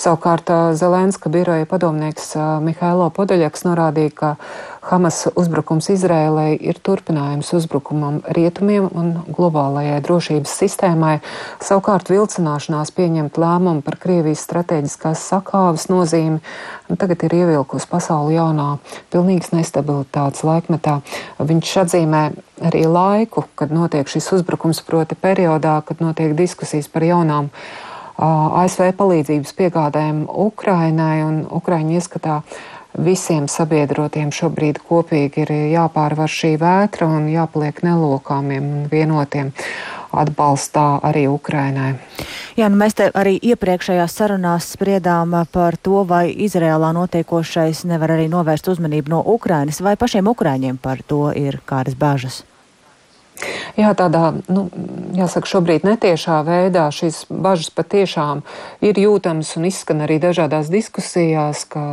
[0.00, 0.48] Savukārt
[0.80, 2.32] Zelenska biroja padomnieks
[2.64, 4.30] Mihailo Podaļaks norādīja, ka
[4.80, 11.18] Hamas uzbrukums Izrēlai ir turpinājums uzbrukumam rietumiem un globālajai drošības sistēmai.
[11.60, 16.40] Savukārt vilcināšanās pieņemt lēmumu par Krievijas strateģiskās sakāves nozīmi
[16.96, 18.78] tagad ir ievilkusi pasauli jaunā,
[19.12, 21.00] pilnīgas nestabilitātes laikmetā.
[21.38, 22.24] Viņš atzīmē
[22.64, 27.52] arī laiku, kad notiek šis uzbrukums, proti periodā, kad notiek diskusijas par jaunām
[28.20, 32.42] ASV palīdzības piegādēm Ukrainai un Ukraiņu ieskatā
[32.98, 39.52] visiem sabiedrotiem šobrīd kopīgi ir jāpārvar šī vētra un jāpaliek nelokāmiem un vienotiem
[40.10, 41.94] atbalstā arī Ukrainai.
[42.58, 48.26] Jā, nu mēs te arī iepriekšējās sarunās spriedām par to, vai Izrēlā notiekošais nevar arī
[48.32, 52.42] novērst uzmanību no Ukrainas, vai pašiem Ukraiņiem par to ir kādas bažas.
[53.78, 54.66] Jā, tādā, nu,
[55.16, 58.42] jāsaka, šobrīd netiešā veidā šīs bažas patiešām
[58.84, 61.84] ir jūtamas un izskan arī dažādās diskusijās, ka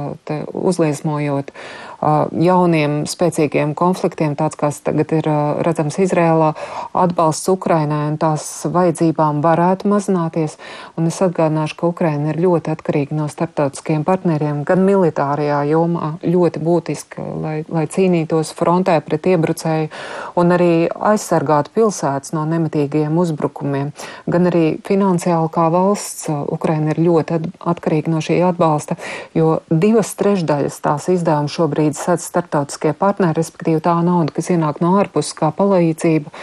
[0.51, 1.86] uzliesmojot uh,
[2.31, 5.27] jauniem spēcīgiem konfliktiem, tāds kāds tagad ir
[5.65, 6.53] redzams Izrēlā,
[6.97, 10.57] atbalsts Ukrainai un tās vajadzībām varētu mazināties.
[10.97, 16.63] Un es atgādināšu, ka Ukraina ir ļoti atkarīga no starptautiskiem partneriem, gan militārajā jomā ļoti
[16.63, 19.89] būtiski, lai, lai cīnītos frontē pret iebrucēju
[20.39, 20.71] un arī
[21.11, 23.91] aizsargātu pilsētas no nemitīgiem uzbrukumiem,
[24.29, 28.97] gan arī finansiāli kā valsts Ukraina ir ļoti atkarīga no šī atbalsta,
[29.37, 34.95] jo divas trešdaļas tās izdevuma šobrīd sadz starptautiskie partneri, respektīvi tā nauda, kas ienāk no
[35.01, 36.33] ārpuses kā palīdzība,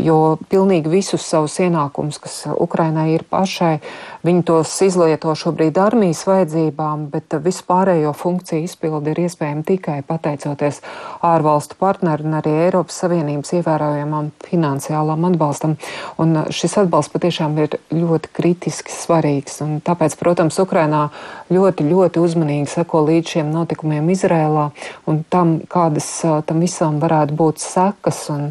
[0.00, 3.78] jo pilnīgi visus savus ienākumus, kas Ukrainai ir pašai,
[4.24, 10.80] viņi tos izlieto šobrīd armijas vajadzībām, bet vispārējo funkciju izpildi ir iespējama tikai pateicoties
[11.24, 15.76] ārvalstu partneru un arī Eiropas Savienības ievērojamam finansiālam atbalstam.
[16.20, 19.60] Un šis atbalsts patiešām ir ļoti kritiski svarīgs.
[19.64, 21.08] Un tāpēc, protams, Ukrainā
[21.52, 24.70] ļoti, ļoti uzmanīgi seko līdz šiem notikumiem Izrēlā
[25.10, 26.08] un tam, kādas
[26.48, 28.24] tam visam varētu būt sekas.
[28.34, 28.50] Un,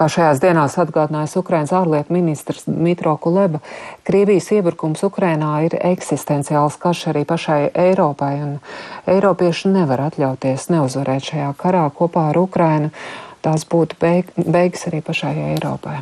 [0.00, 3.60] kā šajās dienās atgādinājis Ukrainas ārlietu ministrs Dmitro Kuleba,
[4.08, 8.54] Krievijas iebrukums Ukrainā ir eksistenciāls karš arī pašai Eiropai, un
[9.10, 12.88] Eiropieši nevar atļauties neuzvarēt šajā karā kopā ar Ukrainu.
[13.44, 16.00] Tās būtu beig beigas arī pašai Eiropai.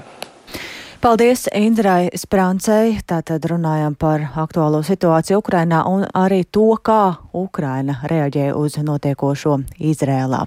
[0.98, 2.96] Paldies Indrai Sprancei.
[3.06, 10.42] Tātad runājam par aktuālo situāciju Ukrainā un arī to, kā Ukraina reaģē uz notiekošo Izrēlā.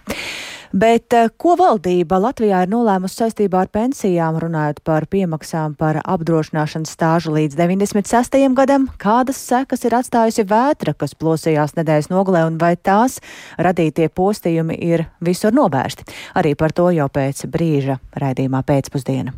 [0.71, 6.93] Bet eh, ko valdība Latvijā ir nolēmusi saistībā ar pensijām, runājot par piemaksām par apdrošināšanas
[6.95, 8.39] stāžu līdz 96.
[8.55, 8.87] gadam?
[9.01, 13.19] Kādas sekas ir atstājusi vētra, kas plosījās nedēļas nogalē, un vai tās
[13.59, 16.07] radītie postījumi ir visur novērsti?
[16.39, 19.35] Arī par to jau pēc brīža raidījumā pēcpusdiena.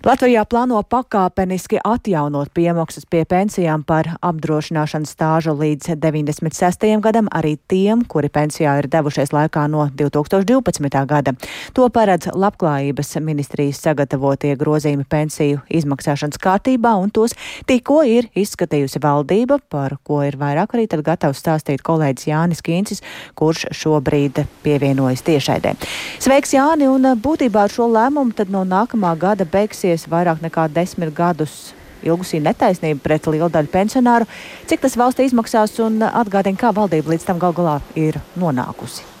[0.00, 6.86] Latvijā plāno pakāpeniski atjaunot piemaksas pie pensijām par apdrošināšanas stāžu līdz 96.
[7.04, 10.96] gadam arī tiem, kuri pensijā ir devušies laikā no 2012.
[11.04, 11.34] gada.
[11.76, 17.36] To paredz Labklājības ministrijas sagatavotie grozījumi pensiju izmaksāšanas kārtībā, un tos
[17.68, 23.04] tikko ir izskatījusi valdība, par ko ir vairāk arī tad gatavs stāstīt kolēģis Jānis Kīncis,
[23.36, 25.76] kurš šobrīd pievienojas tiešaidē.
[26.24, 30.68] Sveiks, Jāni, un būtībā ar šo lēmumu tad no nākamā gada beigsies beigusies vairāk nekā
[30.70, 34.26] desmit gadus ilgusī netaisnība pret lielu daļu pensionāru.
[34.66, 39.19] Cik tas valstī izmaksās un atgādina, kā valdība līdz tam gal galā ir nonākusi?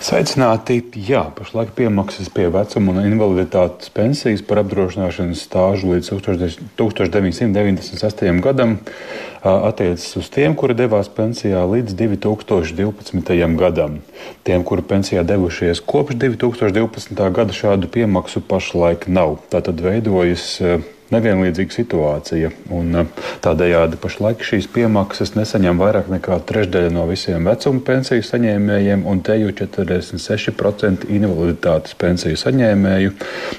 [0.00, 0.78] Sveicināti!
[1.06, 6.06] Jā, pašlaik piemaksas pie vecuma un invaliditātes pensijas par apdrošināšanas stāžu līdz
[6.80, 8.40] 1996.
[8.40, 8.78] gadam
[9.44, 13.56] attiecas uz tiem, kuri devās pensijā līdz 2012.
[13.60, 14.00] gadam.
[14.48, 17.20] Tiem, kuri pensijā devušies kopš 2012.
[17.36, 19.36] gada, šādu piemaksu pašlaik nav.
[19.52, 20.64] Tātad veidojas
[21.14, 22.50] nevienlīdzīga situācija.
[22.74, 23.06] Un, eh,
[23.44, 29.38] tādējādi pašlaik šīs piemaksas nesaņem vairāk nekā trešdaļa no visiem vecuma pensiju saņēmējiem, un te
[29.40, 33.12] jau 46% invaliditātes pensiju saņēmēju,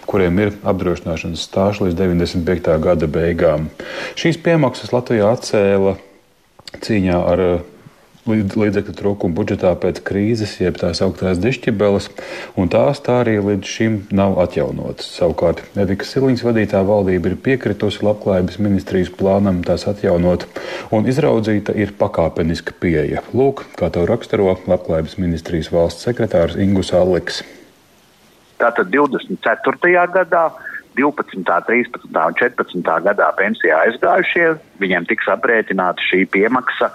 [0.06, 2.80] kuriem ir apdrošināšanas stāsts līdz 95.
[2.80, 3.70] gada beigām.
[4.16, 5.98] Šīs piemaksas Latvijā atcēla
[6.80, 7.46] cīņā ar
[8.30, 12.10] līdzekļu trūkumu budžetā pēc krīzes, jeb tās augtās dišķibeles,
[12.60, 15.10] un tās tā arī līdz šim nav atjaunotas.
[15.18, 20.46] Savukārt Evikas Siliņas vadītā valdība ir piekritusi labklājības ministrijas plānam tās atjaunot,
[20.94, 23.26] un izraudzīta ir pakāpeniska pieeja.
[23.34, 27.42] Lūk, kā to raksturo labklājības ministrijas valsts sekretārs Ingus Aleks.
[28.62, 30.06] Tātad 24.
[30.14, 30.52] gadā
[30.94, 32.12] 12., 13.
[32.14, 32.84] un 14.
[33.08, 34.52] gadā pensijā aizgājušie,
[34.84, 36.92] viņiem tiks aprēķināta šī piemaksa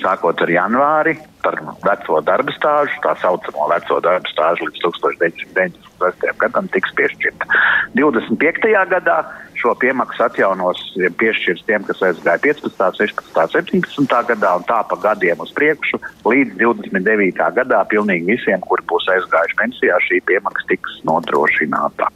[0.00, 6.36] sākot ar janvāri par veco darba stāžu, tā saucamo veco darba stāžu līdz 1996.
[6.42, 7.48] gadam tiks piešķirta.
[7.96, 8.72] 25.
[8.92, 9.18] gadā
[9.56, 10.82] šo piemaksu atjaunos
[11.20, 14.20] piešķirs tiem, kas aizgāja 15., 16., 17.
[14.32, 17.40] gadā un tā pa gadiem uz priekšu līdz 29.
[17.60, 22.12] gadā pilnīgi visiem, kuri būs aizgājuši pensijā, šī piemaksa tiks nodrošināta.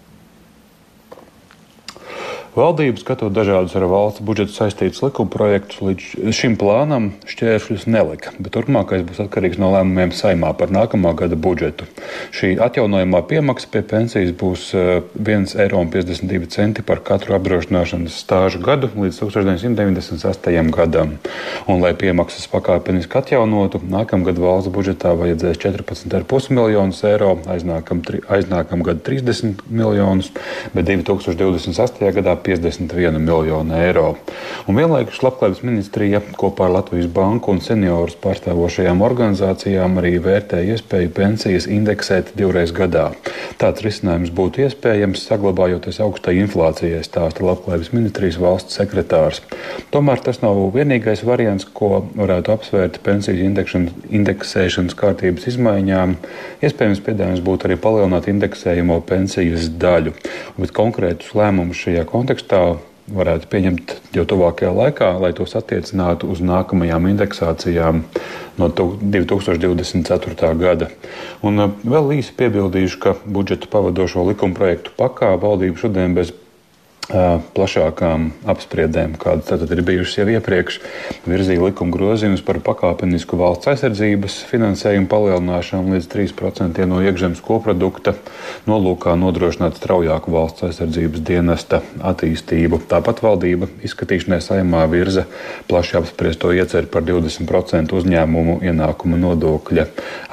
[2.60, 9.04] Valdība skatot dažādus ar valsts budžetu saistītus likumprojektus, līdz šim plānam šķēršļus nelika, bet turpmākais
[9.08, 11.86] būs atkarīgs no lēmumiem saimā par nākamā gada budžetu.
[12.36, 19.22] Šī atjaunojumā piemaksa pie pensijas būs 1,52 eh, eiro par katru apdrošināšanas stāžu gadu līdz
[19.22, 20.74] 1998.
[20.76, 21.16] gadam.
[21.64, 29.06] Un, lai piemaksas pakāpeniski atjaunotu, nākamgad valsts budžetā vajadzēs 14,5 miljonus eiro, aiznākam, aiznākam gadu
[29.08, 30.28] 30 miljonus,
[30.76, 32.12] bet 2028.
[32.20, 34.14] gadā 51 miljonu eiro.
[34.68, 41.12] Un vienlaikus Labklājības ministrija kopā ar Latvijas Banku un seniorus pārstāvošajām organizācijām arī vērtē iespēju
[41.14, 43.10] pensijas indeksēt divreiz gadā.
[43.60, 49.42] Tāds risinājums būtu iespējams, saglabājoties augstai inflācijai, stāsta Labklājības ministrijas valsts sekretārs.
[49.94, 53.46] Tomēr tas nav vienīgais variants, ko varētu apsvērt pensiju
[54.10, 56.16] indeksēšanas kārtības izmaiņām.
[56.64, 60.14] Iespējams, piedāvājums būtu arī palielināt indeksējumu pensijas daļu,
[60.58, 62.78] bet konkrētus lēmumus šajā kontekstā kontekstā
[63.10, 68.04] varētu pieņemt jau tuvākajā laikā, lai tos attiecinātu uz nākamajām indeksācijām
[68.60, 70.52] no 2024.
[70.60, 70.86] gada.
[71.42, 76.30] Un uh, vēl īsi piebildīšu, ka budžeta pavadošo likumprojektu pakā valdība šodien bez
[77.10, 80.78] plašākām apspriedēm, kādas tātad ir bijušas jau iepriekš,
[81.26, 88.14] virzīja likuma grozījumus par pakāpenisku valsts aizsardzības finansējumu palielināšanu līdz 3% no iekšzemes koprodukta,
[88.70, 92.82] nolūkā nodrošināt straujāku valsts aizsardzības dienesta attīstību.
[92.90, 95.26] Tāpat valdība izskatīšanai saimā virza
[95.70, 99.88] plaši apspriesto ieceru par 20% uzņēmumu ienākumu nodokļa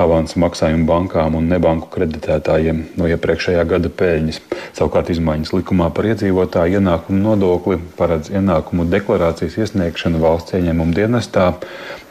[0.05, 4.41] avans maksājumu bankām un nebanku kreditētājiem no iepriekšējā gada peļņas.
[4.77, 11.47] Savukārt izmaiņas likumā par iedzīvotāju ienākumu nodokli paredz ienākumu deklarācijas iesniegšanu valsts ieņēmuma dienestā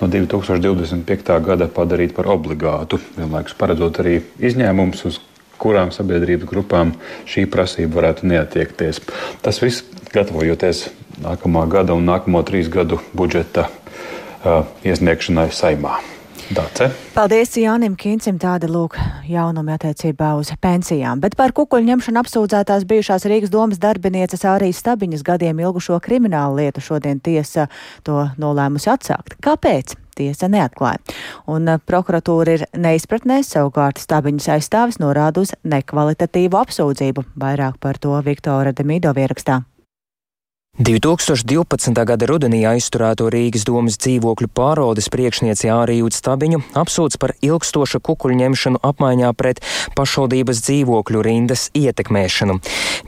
[0.00, 1.36] no 2025.
[1.46, 5.20] gada padarīt par obligātu, vienlaikus paredzot arī izņēmumus, uz
[5.60, 6.92] kurām sabiedrības grupām
[7.28, 9.00] šī prasība varētu neatiekties.
[9.44, 10.88] Tas viss gatavojoties
[11.22, 16.15] nākamā gada un nākamo trīs gadu budžeta uh, iesniegšanai saimā.
[16.54, 16.92] Dace.
[17.10, 18.94] Paldies Jānim Kincim, tāda lūk
[19.26, 21.18] jaunumi attiecībā uz pensijām.
[21.18, 26.84] Bet par kukuļu ņemšanu apsūdzētās bijušās Rīgas domas darbinieces Ārijas Stabiņas gadiem ilgušo kriminālu lietu
[26.86, 27.66] šodien tiesa
[28.06, 29.40] to nolēmusi atsākt.
[29.42, 29.98] Kāpēc?
[30.16, 31.02] Tiesa neatklāja.
[31.50, 37.26] Un eh, prokuratūra ir neizpratnē, savukārt Stabiņas aizstāvis norāda uz nekvalitatīvu apsūdzību.
[37.42, 39.64] Vairāk par to Viktora Demidova ierakstā.
[40.76, 42.04] 2012.
[42.04, 48.82] gada rudenī aizturēto Rīgas domas dzīvokļu pārvaldes priekšnieci Āriju Stabiņu apsūdz par ilgstošu kukuļu ņemšanu
[48.84, 49.62] apmaiņā pret
[49.96, 52.58] pašvaldības dzīvokļu rindas ietekmēšanu.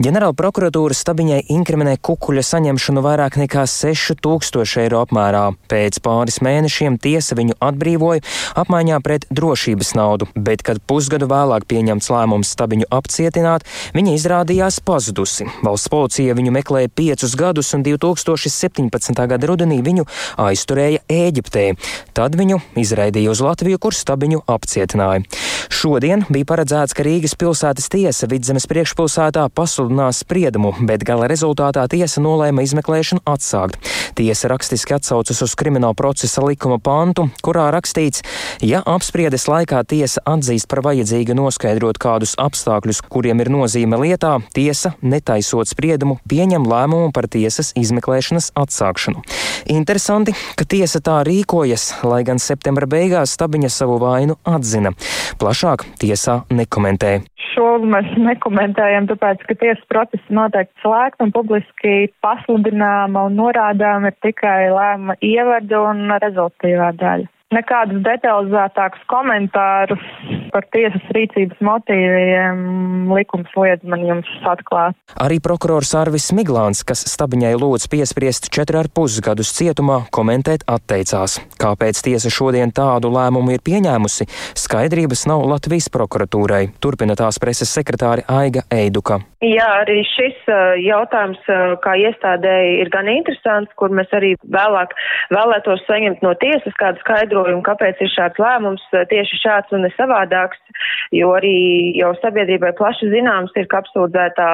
[0.00, 5.44] Ģenerāla prokuratūra Stabiņai inkriminē kukuļa saņemšanu vairāk nekā 6000 eiro apmērā.
[5.68, 8.24] Pēc pāris mēnešiem tiesa viņu atbrīvoja
[8.64, 15.50] apmaiņā pret drošības naudu, bet, kad pusgadu vēlāk pieņemts lēmums Stabiņu apcietināt, viņa izrādījās pazudusi.
[15.61, 19.27] Valsts policija viņu meklēja piecus gadus gadus, un 2017.
[19.27, 20.07] gada rudenī viņu
[20.38, 21.75] aizturēja Ēģiptē.
[22.14, 25.25] Tad viņu izraidīja uz Latviju, kur stabiņu apcietināja.
[25.68, 32.23] Šodien bija paredzēts, ka Rīgas pilsētas tiesa vidzemes priekšpilsētā pasludinās spriedumu, bet gala rezultātā tiesa
[32.23, 33.79] nolēma izmeklēšanu atsākt.
[34.18, 38.23] Tiesa rakstiski atsaucas uz krimināla procesa likuma pantu, kurā rakstīts,
[38.64, 44.94] ja apspriedes laikā tiesa atzīst par vajadzīgu noskaidrot kādus apstākļus, kuriem ir nozīme lietā, tiesa,
[45.03, 49.25] netaisot spriedumu, pieņem lēmumu par tiesas tiesas izmeklēšanas atsākšanu.
[49.73, 54.93] Interesanti, ka tiesa tā rīkojas, lai gan septembra beigās Stabiņa savu vainu atzina.
[55.41, 57.23] Plašāk tiesā nekomentē.
[57.49, 64.15] Šo mēs nekomentējam, tāpēc, ka tiesas process noteikti slēgts un publiski pasludināma un norādām ir
[64.23, 70.03] tikai lēma ievada un rezultīvā daļa nekādus detalizētākus komentārus
[70.53, 74.97] par tiesas rīcības motīviem likums liedz man jums atklāt.
[75.21, 81.39] Arī prokurors Arvis Miglāns, kas stabiņai lūdz piespriest 4,5 gadus cietumā, komentēt atteicās.
[81.61, 88.27] Kāpēc tiesa šodien tādu lēmumu ir pieņēmusi, skaidrības nav Latvijas prokuratūrai, turpina tās preses sekretāri
[88.29, 89.21] Aiga Eiduka.
[89.39, 90.49] Jā, arī šis
[90.83, 91.39] jautājums
[91.85, 94.97] kā iestādēji ir gan interesants, kur mēs arī vēlāk
[95.31, 98.83] vēlētos saņemt no tiesas kādu skaidrojumu, kāpēc ir šāds lēmums
[99.13, 99.93] tieši šāds un ne
[100.38, 100.59] savādāks,
[101.12, 104.48] jo arī jau sabiedrībai plaši zināms ir, ka apsūdzētā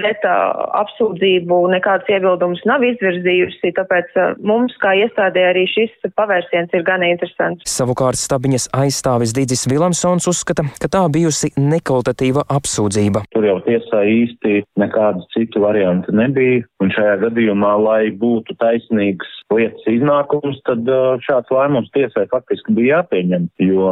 [0.00, 0.34] reta
[0.80, 7.64] apsūdzību nekādas iebildumus nav izvirzījusi, tāpēc mums kā iestādē arī šis pavērsiens ir gan interesants.
[7.68, 13.26] Savukārt Stabiņas aizstāvis Dīdzis Vilamsons uzskata, ka tā bijusi nekvalitatīva apsūdzība.
[13.34, 16.64] Tur jau tiesā īsti nekādu citu variantu nebija.
[16.80, 20.88] Un šajā gadījumā, lai būtu taisnīgs lietas iznākums, tad
[21.26, 23.90] šāds lēmums tiesai faktiski bija jāpieņem, jo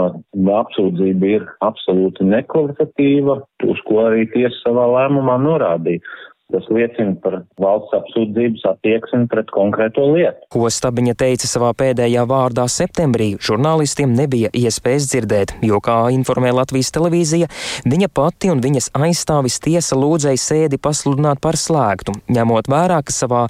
[0.58, 3.38] apsūdzība ir absolūti nekvalitatīva,
[3.68, 6.02] uz ko arī tiesa savā lēmumā norādīja.
[6.48, 10.46] Tas liecina par valsts apsūdzības attieksmi pret konkrēto lietu.
[10.54, 16.88] Ko Stabiņa teica savā pēdējā vārdā septembrī, žurnālistiem nebija iespējas dzirdēt, jo, kā informē Latvijas
[16.96, 17.50] televīzija,
[17.84, 23.42] viņa pati un viņas aizstāvis tiesa lūdzēja sēdi pasludināt par slēgtu, ņemot vērā, ka savā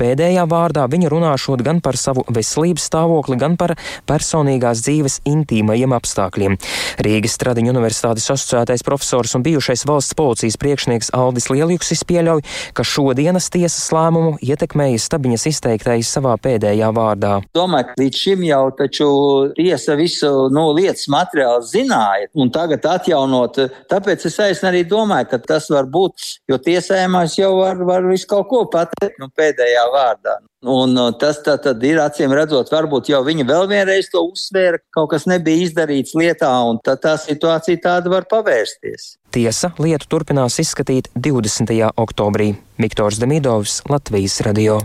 [0.00, 3.76] pēdējā vārdā viņa runāšot gan par savu veselības stāvokli, gan par
[4.08, 6.56] personīgās dzīves intīmajiem apstākļiem.
[7.04, 12.45] Rīgas Stradiņu universitātes asociētais profesors un bijušais valsts policijas priekšnieks Aldis Lieljuks izpieļauj,
[12.76, 17.36] ka šodienas tiesas lēmumu ietekmēja Stabiņas izteiktais savā pēdējā vārdā.
[17.56, 19.08] Domāju, ka līdz šim jau taču
[19.56, 25.70] tiesa visu nu, lietas materiālu zināja, un tagad atjaunot, tāpēc es arī domāju, ka tas
[25.72, 30.38] var būt, jo tiesājumās jau var, var visu kaut ko pateikt nu, pēdējā vārdā.
[30.64, 34.80] Un uh, tas tā, tad ir acīm redzot, varbūt jau viņa vēl vienreiz to uzsvēra,
[34.94, 39.16] kaut kas nebija izdarīts lietā, un tā, tā situācija tāda var pavērsties.
[39.36, 41.76] Tiesa lietu turpinās izskatīt 20.
[42.00, 42.54] oktobrī.
[42.80, 44.80] Viktors Demidovs, Latvijas radio.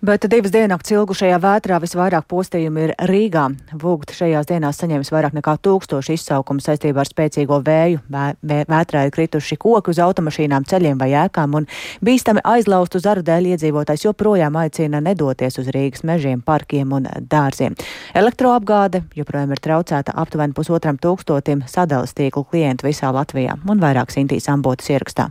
[0.00, 3.42] Bet divas diennakts ilgušajā vētrā visvairāk postījumu ir Rīgā.
[3.82, 7.98] Vūgt šajās dienās saņēmis vairāk nekā tūkstoši izsaukumu saistībā ar spēcīgo vēju.
[8.08, 11.68] Vē, vē, vētrā ir krituši koki uz automašīnām, ceļiem vai ēkām un
[12.00, 17.76] bīstami aizlaustu zaru dēļ iedzīvotājs joprojām aicina nedoties uz Rīgas mežiem, parkiem un dārziem.
[18.16, 24.48] Elektroapgāde joprojām ir traucēta aptuveni pusotram tūkstotim sadalas tīklu klientu visā Latvijā un vairāk Sintīs
[24.48, 25.28] ambotas ierakstā.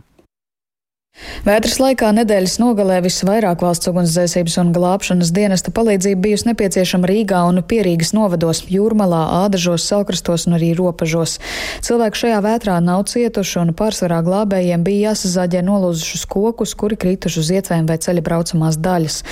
[1.40, 7.62] Vētras laikā nedēļas nogalē visvairāk valsts ugunsdzēsības un glābšanas dienesta palīdzība bijusi nepieciešama Rīgā un
[7.64, 11.38] Pierīgas novados, Jūrmalā, Ādažos, Salkrastos un arī Ropažos.
[11.86, 17.52] Cilvēki šajā vētrā nav cietuši un pārsvarā glābējiem bija jāsazāģē nolūzušus kokus, kuri krituši uz
[17.56, 19.22] ietvēm vai ceļa braucamās daļas.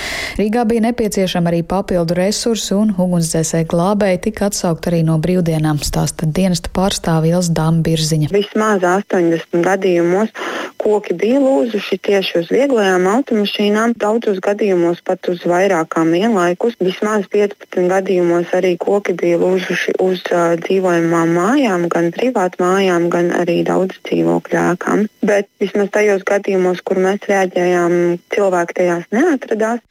[0.41, 6.25] Rīgā bija nepieciešama arī papildu resursi un ugunsdzēsēji glābēji tika atsaukt arī no brīvdienām, stāsta
[6.25, 8.33] dienesta pārstāvja Ilsa Dāmbirziņa.
[8.33, 10.33] Vismaz 80 gadījumos
[10.79, 16.77] koki bija lūzuši tieši uz vieglajām automašīnām, daudzos gadījumos pat uz vairākām vienlaikus.
[16.81, 23.33] Vismaz 15 gadījumos arī koki bija lūzuši uz uh, dzīvojamām mājām, gan privātu mājām, gan
[23.35, 25.05] arī daudz dzīvokļu ēkām.
[25.25, 27.95] Bet vismaz tajos gadījumos, kur mēs reaģējām,
[28.33, 29.83] cilvēki tajās neatradās.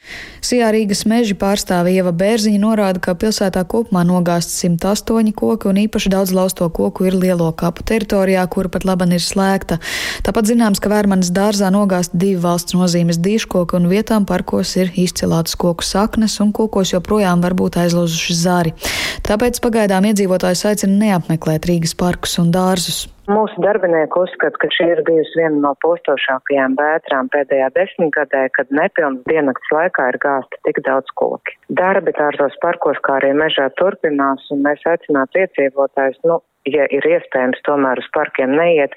[0.45, 6.13] Sijā Rīgas meža pārstāve Ieva Bērziņa norāda, ka pilsētā kopumā nogāzt 108 koki un īpaši
[6.15, 9.81] daudz lausto koku ir lielo kapu teritorijā, kur pat laban ir slēgta.
[10.27, 15.59] Tāpat zināms, ka Vērmanas dārzā nogāzt divi valsts nozīmes dīškoki un vietām parkos ir izcilātas
[15.59, 18.75] koku saknes un kokos joprojām var būt aizlūzuši zāri.
[19.29, 23.07] Tāpēc pagaidām iedzīvotājs aicina neapmeklēt Rīgas parkus un dārzus.
[23.29, 29.21] Mūsu darbinieki uzskata, ka šī ir bijusi viena no postošākajām vētrām pēdējā desmitgadē, kad nepilnas
[29.29, 31.59] diennakts laikā ir gāzta tik daudz koki.
[31.69, 37.61] Darbi tārzos parkos, kā arī mežā turpinās, un mēs aicinātu iedzīvotājus, nu, ja ir iespējams,
[37.67, 38.95] tomēr uz parkiem neiet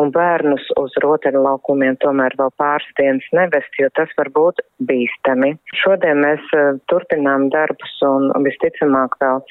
[0.00, 5.54] un bērnus uz rotaļlaukumiem tomēr vēl pāris dienas nevest, jo tas var būt bīstami.
[5.82, 9.42] Šodien mēs uh, turpinām darbus un visticamāk vēl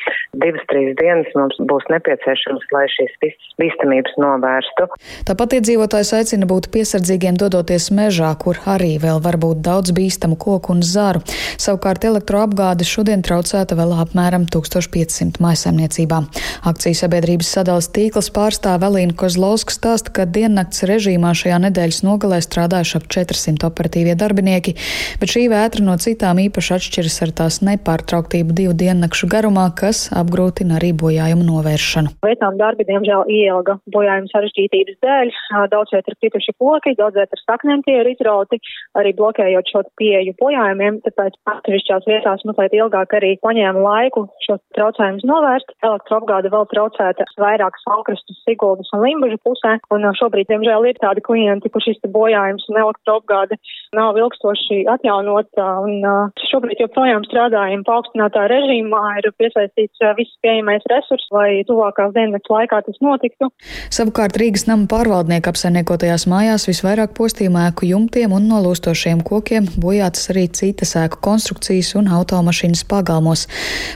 [0.44, 4.90] divas, trīs dienas mums būs nepieciešams, lai šīs visas bīstamības novērstu.
[5.30, 10.76] Tāpat iedzīvotājs aicina būt piesardzīgiem dodoties mežā, kur arī vēl var būt daudz bīstamu koku
[10.76, 11.24] un zaru.
[11.62, 16.28] Savukārt elektroapgāde šodien traucēta vēl apmēram 1500 maisaimniecībām.
[16.70, 22.98] Akcijas sabiedrības sadales tīkls pārstāve Elīna Kozlovska stāsta, ka diennakts režīmā šajā nedēļas nogalē strādājuši
[23.00, 24.74] ap 400 operatīvie darbinieki,
[25.22, 30.76] bet šī vētra no citām īpaši atšķiras ar tās nepārtrauktību divu diennakšu garumā, kas apgrūtina
[30.80, 32.12] arī bojājumu novēršanu.
[32.26, 35.32] Veicām darbi, diemžēl, ielga bojājuma sarežģītības dēļ.
[35.72, 38.60] Daudz viet ir krituši koki, daudz viet ir saknēm tie ir izrauti,
[39.00, 45.24] arī blokējot šo pieeju bojājumiem, tāpēc atsevišķās vietās mazliet ilgāk arī paņēma laiku šo traucējumus
[45.32, 45.76] novērst.
[45.84, 51.72] Elektroapgāde vēl traucēta vairāk Salkrastus, Siguldas un Limbažu pusē, un šobrīd, diemžēl, ir tādi klienti,
[51.74, 53.60] kur šis bojājums un elektroapgāde
[53.96, 56.02] nav ilgstoši atjaunota, un
[56.50, 63.00] šobrīd joprojām strādājam paaugstinātā režīmā, ir piesaistīts viss pieejamais resurs, lai tuvākās dienas laikā tas
[63.04, 63.50] notiktu.
[63.94, 70.48] Savukārt Rīgas nama pārvaldnieka apsaimniekotajās mājās visvairāk postījumu ēku jumtiem un nolūstošiem kokiem bojātas arī
[70.54, 73.48] citas ēku konstrukcijas un automašīnas pagalmos.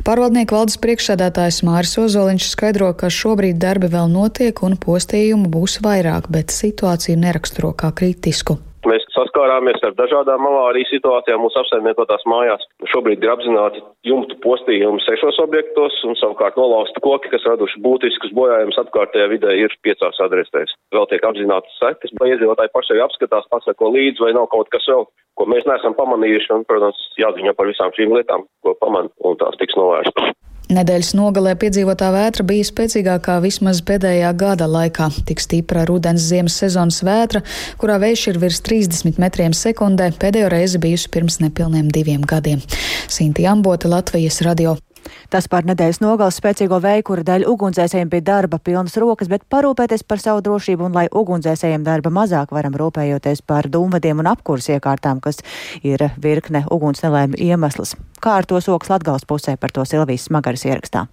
[0.07, 6.31] Pārvaldnieka valdes priekšsēdētājs Māris Ozoliņš skaidro, ka šobrīd darbi vēl notiek un postījumu būs vairāk,
[6.33, 8.57] bet situāciju neraksturo kā kritisku.
[8.87, 12.63] Mēs saskārāmies ar dažādām avārijas situācijām mūsu apsaimniekotās mājās.
[12.91, 18.79] Šobrīd ir apzināti jumtu postījumi sešos objektos un savukārt nolausta koki, kas raduši būtiskus bojājumus
[18.83, 20.75] apkārtējā vidē, ir piecās adresēs.
[20.95, 25.07] Vēl tiek apzinātas sekas, vai iedzīvotāji paši apskatās, pasako līdzi, vai nav kaut kas vēl,
[25.35, 26.53] ko mēs neesam pamanījuši.
[26.55, 30.37] Un, protams, jāziņo par visām šīm lietām, ko pamanā, un tās tiks novērstas.
[30.67, 35.07] Nedēļas nogalē piedzīvotā vētra bija spēcīgākā vismaz pēdējā gada laikā.
[35.29, 37.43] Tik stipra rudens ziemas sezonas vētra,
[37.79, 42.59] kurā vējš ir virs 30 metriem sekundē, pēdējo reizi bijusi pirms nepilniem diviem gadiem.
[43.07, 44.75] Sinti Ambota, Latvijas radio.
[45.33, 50.05] Tas par nedēļas nogalas spēcīgo vēju, kura dēļ ugunsdzēsējiem bija darba pilnas rokas, bet parūpēties
[50.07, 55.19] par savu drošību un lai ugunsdzēsējiem darba mazāk varam rūpējoties par dūmvadiem un apkurs iekārtām,
[55.23, 55.43] kas
[55.83, 57.97] ir virkne uguns nelēma iemesls.
[58.23, 61.07] Kā ar to soks Latgals pusē par to Silvijas smagaras ierakstā.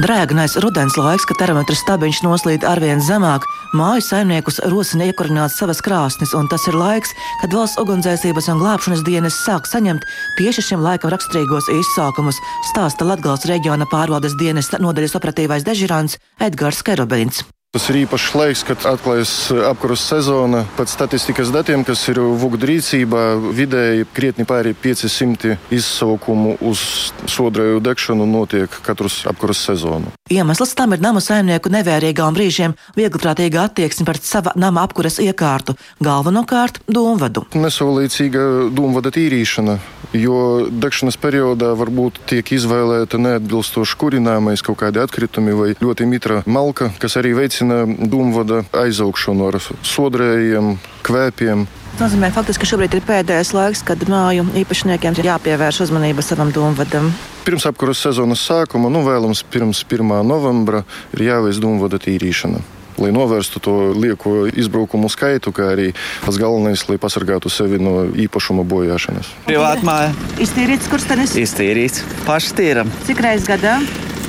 [0.00, 3.44] Drēgnais rudens laiks, kad termometra stabiņš noslīd arvien zemāk,
[3.76, 7.12] māju saimniekus rosina iekurināt savas krāsnes, un tas ir laiks,
[7.42, 10.08] kad valsts ugunsdzēsības un glābšanas dienas sāk saņemt
[10.40, 12.40] tieši šim laikam raksturīgos izsaukumus,
[12.72, 17.44] stāsta Latgals reģiona pārvaldes dienesta nodaļas operatīvais dežurants Edgars Kerobins.
[17.72, 19.30] Tas ir īpašs laiks, kad atklājas
[19.64, 20.58] apkurss sezona.
[20.76, 23.22] Pēc statistikas datiem, kas ir Vugda rīcībā,
[23.56, 26.82] vidēji krietni pāri 500 izsaukumu uz
[27.24, 30.12] sodraju degšanu notiek katrs apkurss sezonu.
[30.28, 35.72] Iemesls tam ir nama saimnieku nevērīgā un brīžiem viegliprātīga attieksme pret sava nama apkuras iekārtu,
[36.04, 37.46] galvenokārt dūmvadu.
[37.56, 39.78] Nesaulīcīga dūmvada tīrīšana,
[40.12, 46.92] jo degšanas periodā varbūt tiek izvēlēta neatbilstoši kurināmais kaut kādi atkritumi vai ļoti mitra malka,
[47.00, 51.66] kas arī veicina veicina dūmvada aizaugšanu ar sodrējiem, kvēpiem.
[51.92, 56.52] Tas nozīmē, faktiski, ka šobrīd ir pēdējais laiks, kad māju īpašniekiem ir jāpievērš uzmanība savam
[56.52, 57.12] dūmvadam.
[57.44, 60.22] Pirms apkuras sezonas sākuma, nu vēlams pirms 1.
[60.24, 62.62] novembra, ir jāveic dūmvada tīrīšana
[63.02, 65.88] lai novērstu to lieko izbraukumu skaitu, kā arī
[66.22, 69.32] pats galvenais, lai pasargātu sevi no īpašuma bojāšanas.
[69.48, 70.12] Privātmāja.
[70.44, 71.24] Iztīrīts, ir?
[71.42, 72.04] Iztīrīts.
[72.28, 72.92] Paši tīram.
[73.08, 73.80] Cik reizes gadā?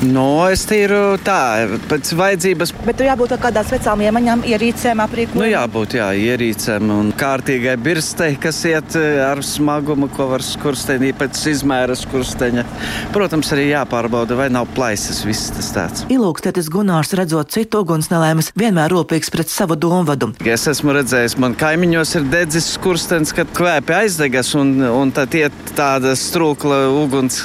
[0.04, 2.74] No, es tīru tā, pēc vajadzības.
[2.84, 5.39] Bet tur jābūt kādām vecām iemaņām, ierīcēm, aprīkojumam.
[5.39, 11.14] Nu, jābūt jā, ierīcēm un kārtīgai birstei, kas iet eh, ar smagumu, ko var skurstenī
[11.16, 12.66] pēc izmēra skursteņa.
[13.16, 16.04] Protams, arī jāpārbauda, vai nav plaisas, viss tas tāds.
[16.12, 20.34] Ilūkstētis Gunārs, redzot citu ugunsnelēmas, vienmēr rūpīgs pret savu domvadu.
[20.43, 25.74] Es esmu redzējis, man kaimiņos ir dedzis skurstenis, kad kvēpi aizdegas un, un tad iet
[25.78, 27.43] tāda strūkla uguns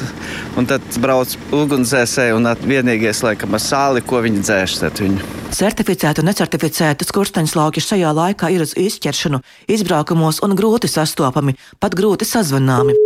[0.58, 4.76] un tad brauc ugunsdzēsēji un vienīgais, laikam, ar sāli, ko viņi dzēš.
[4.98, 5.26] Viņu.
[5.54, 12.28] Certificētu un necertificētu skursteņslauki šajā laikā ir uz izķeršanu, izbraukumos un grūti sastopami, pat grūti
[12.28, 12.96] sazvanāmi.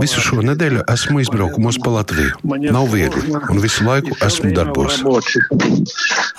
[0.00, 2.38] Visu šo nedēļu esmu izbraukumos pa Latviju.
[2.72, 5.02] Nav viegli, un visu laiku esmu darbos.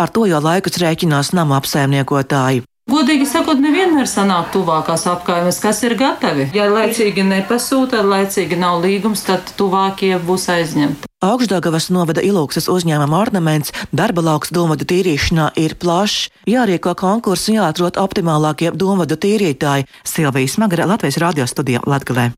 [0.01, 2.65] Ar to jau laikus rēķinās nama apsaimniekotāji.
[2.87, 6.45] Godīgi sakot, nevienmēr sanāk tuvākās apkaimes, kas ir gatavi.
[6.55, 11.11] Ja laicīgi nepasūta, laicīgi nav līgums, tad tuvākie būs aizņemti.
[11.27, 17.99] Augstdagavas novada ilūksas uzņēmuma ornaments, darba lauks domvadu tīrīšanā ir plašs, jārīko konkursi un jāatrod
[17.99, 19.89] optimālākie domvadu tīrītāji.
[20.07, 22.31] Silvijas Magara, Latvijas radio studijā Latgalē.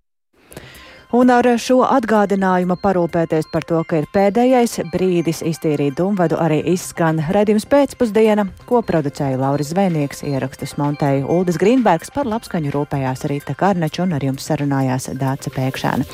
[1.10, 7.18] Un ar šo atgādinājumu parūpēties par to, ka ir pēdējais brīdis iztīrīt dumvadu, arī izskan
[7.34, 14.03] redzījums pēcpusdiena, ko producēja Lauris Zvēnieks, ierakstus montēja Uldis Grīnbergs, par labskaņu rūpējās Rīta Karneča
[14.03, 16.05] un ar jums sarunājās Dāca Pēkšēna.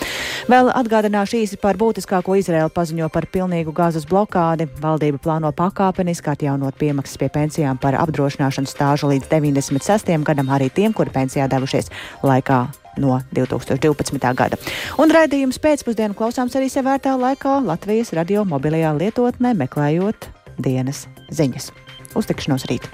[0.55, 4.69] Vēl atgādināšu īsi par būtiskāko Izraela paziņo par pilnīgu gāzes blokādi.
[4.79, 10.15] Valdība plāno pakāpeniski atjaunot piemaksas pie pensijām par apdrošināšanas stāžu līdz 96.
[10.23, 11.91] gadam arī tiem, kuri pensijā devušies
[12.23, 12.63] laikā
[13.01, 14.33] no 2012.
[14.37, 14.59] gada.
[15.01, 20.29] Un raidījums pēcpusdienu klausāms arī sevērtā laikā Latvijas radio mobilajā lietotnē, meklējot
[20.61, 21.71] dienas ziņas.
[22.15, 22.87] Uztikšanos rīt!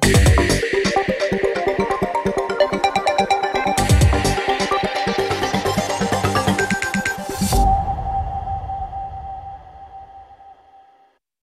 [0.00, 0.59] Yeah.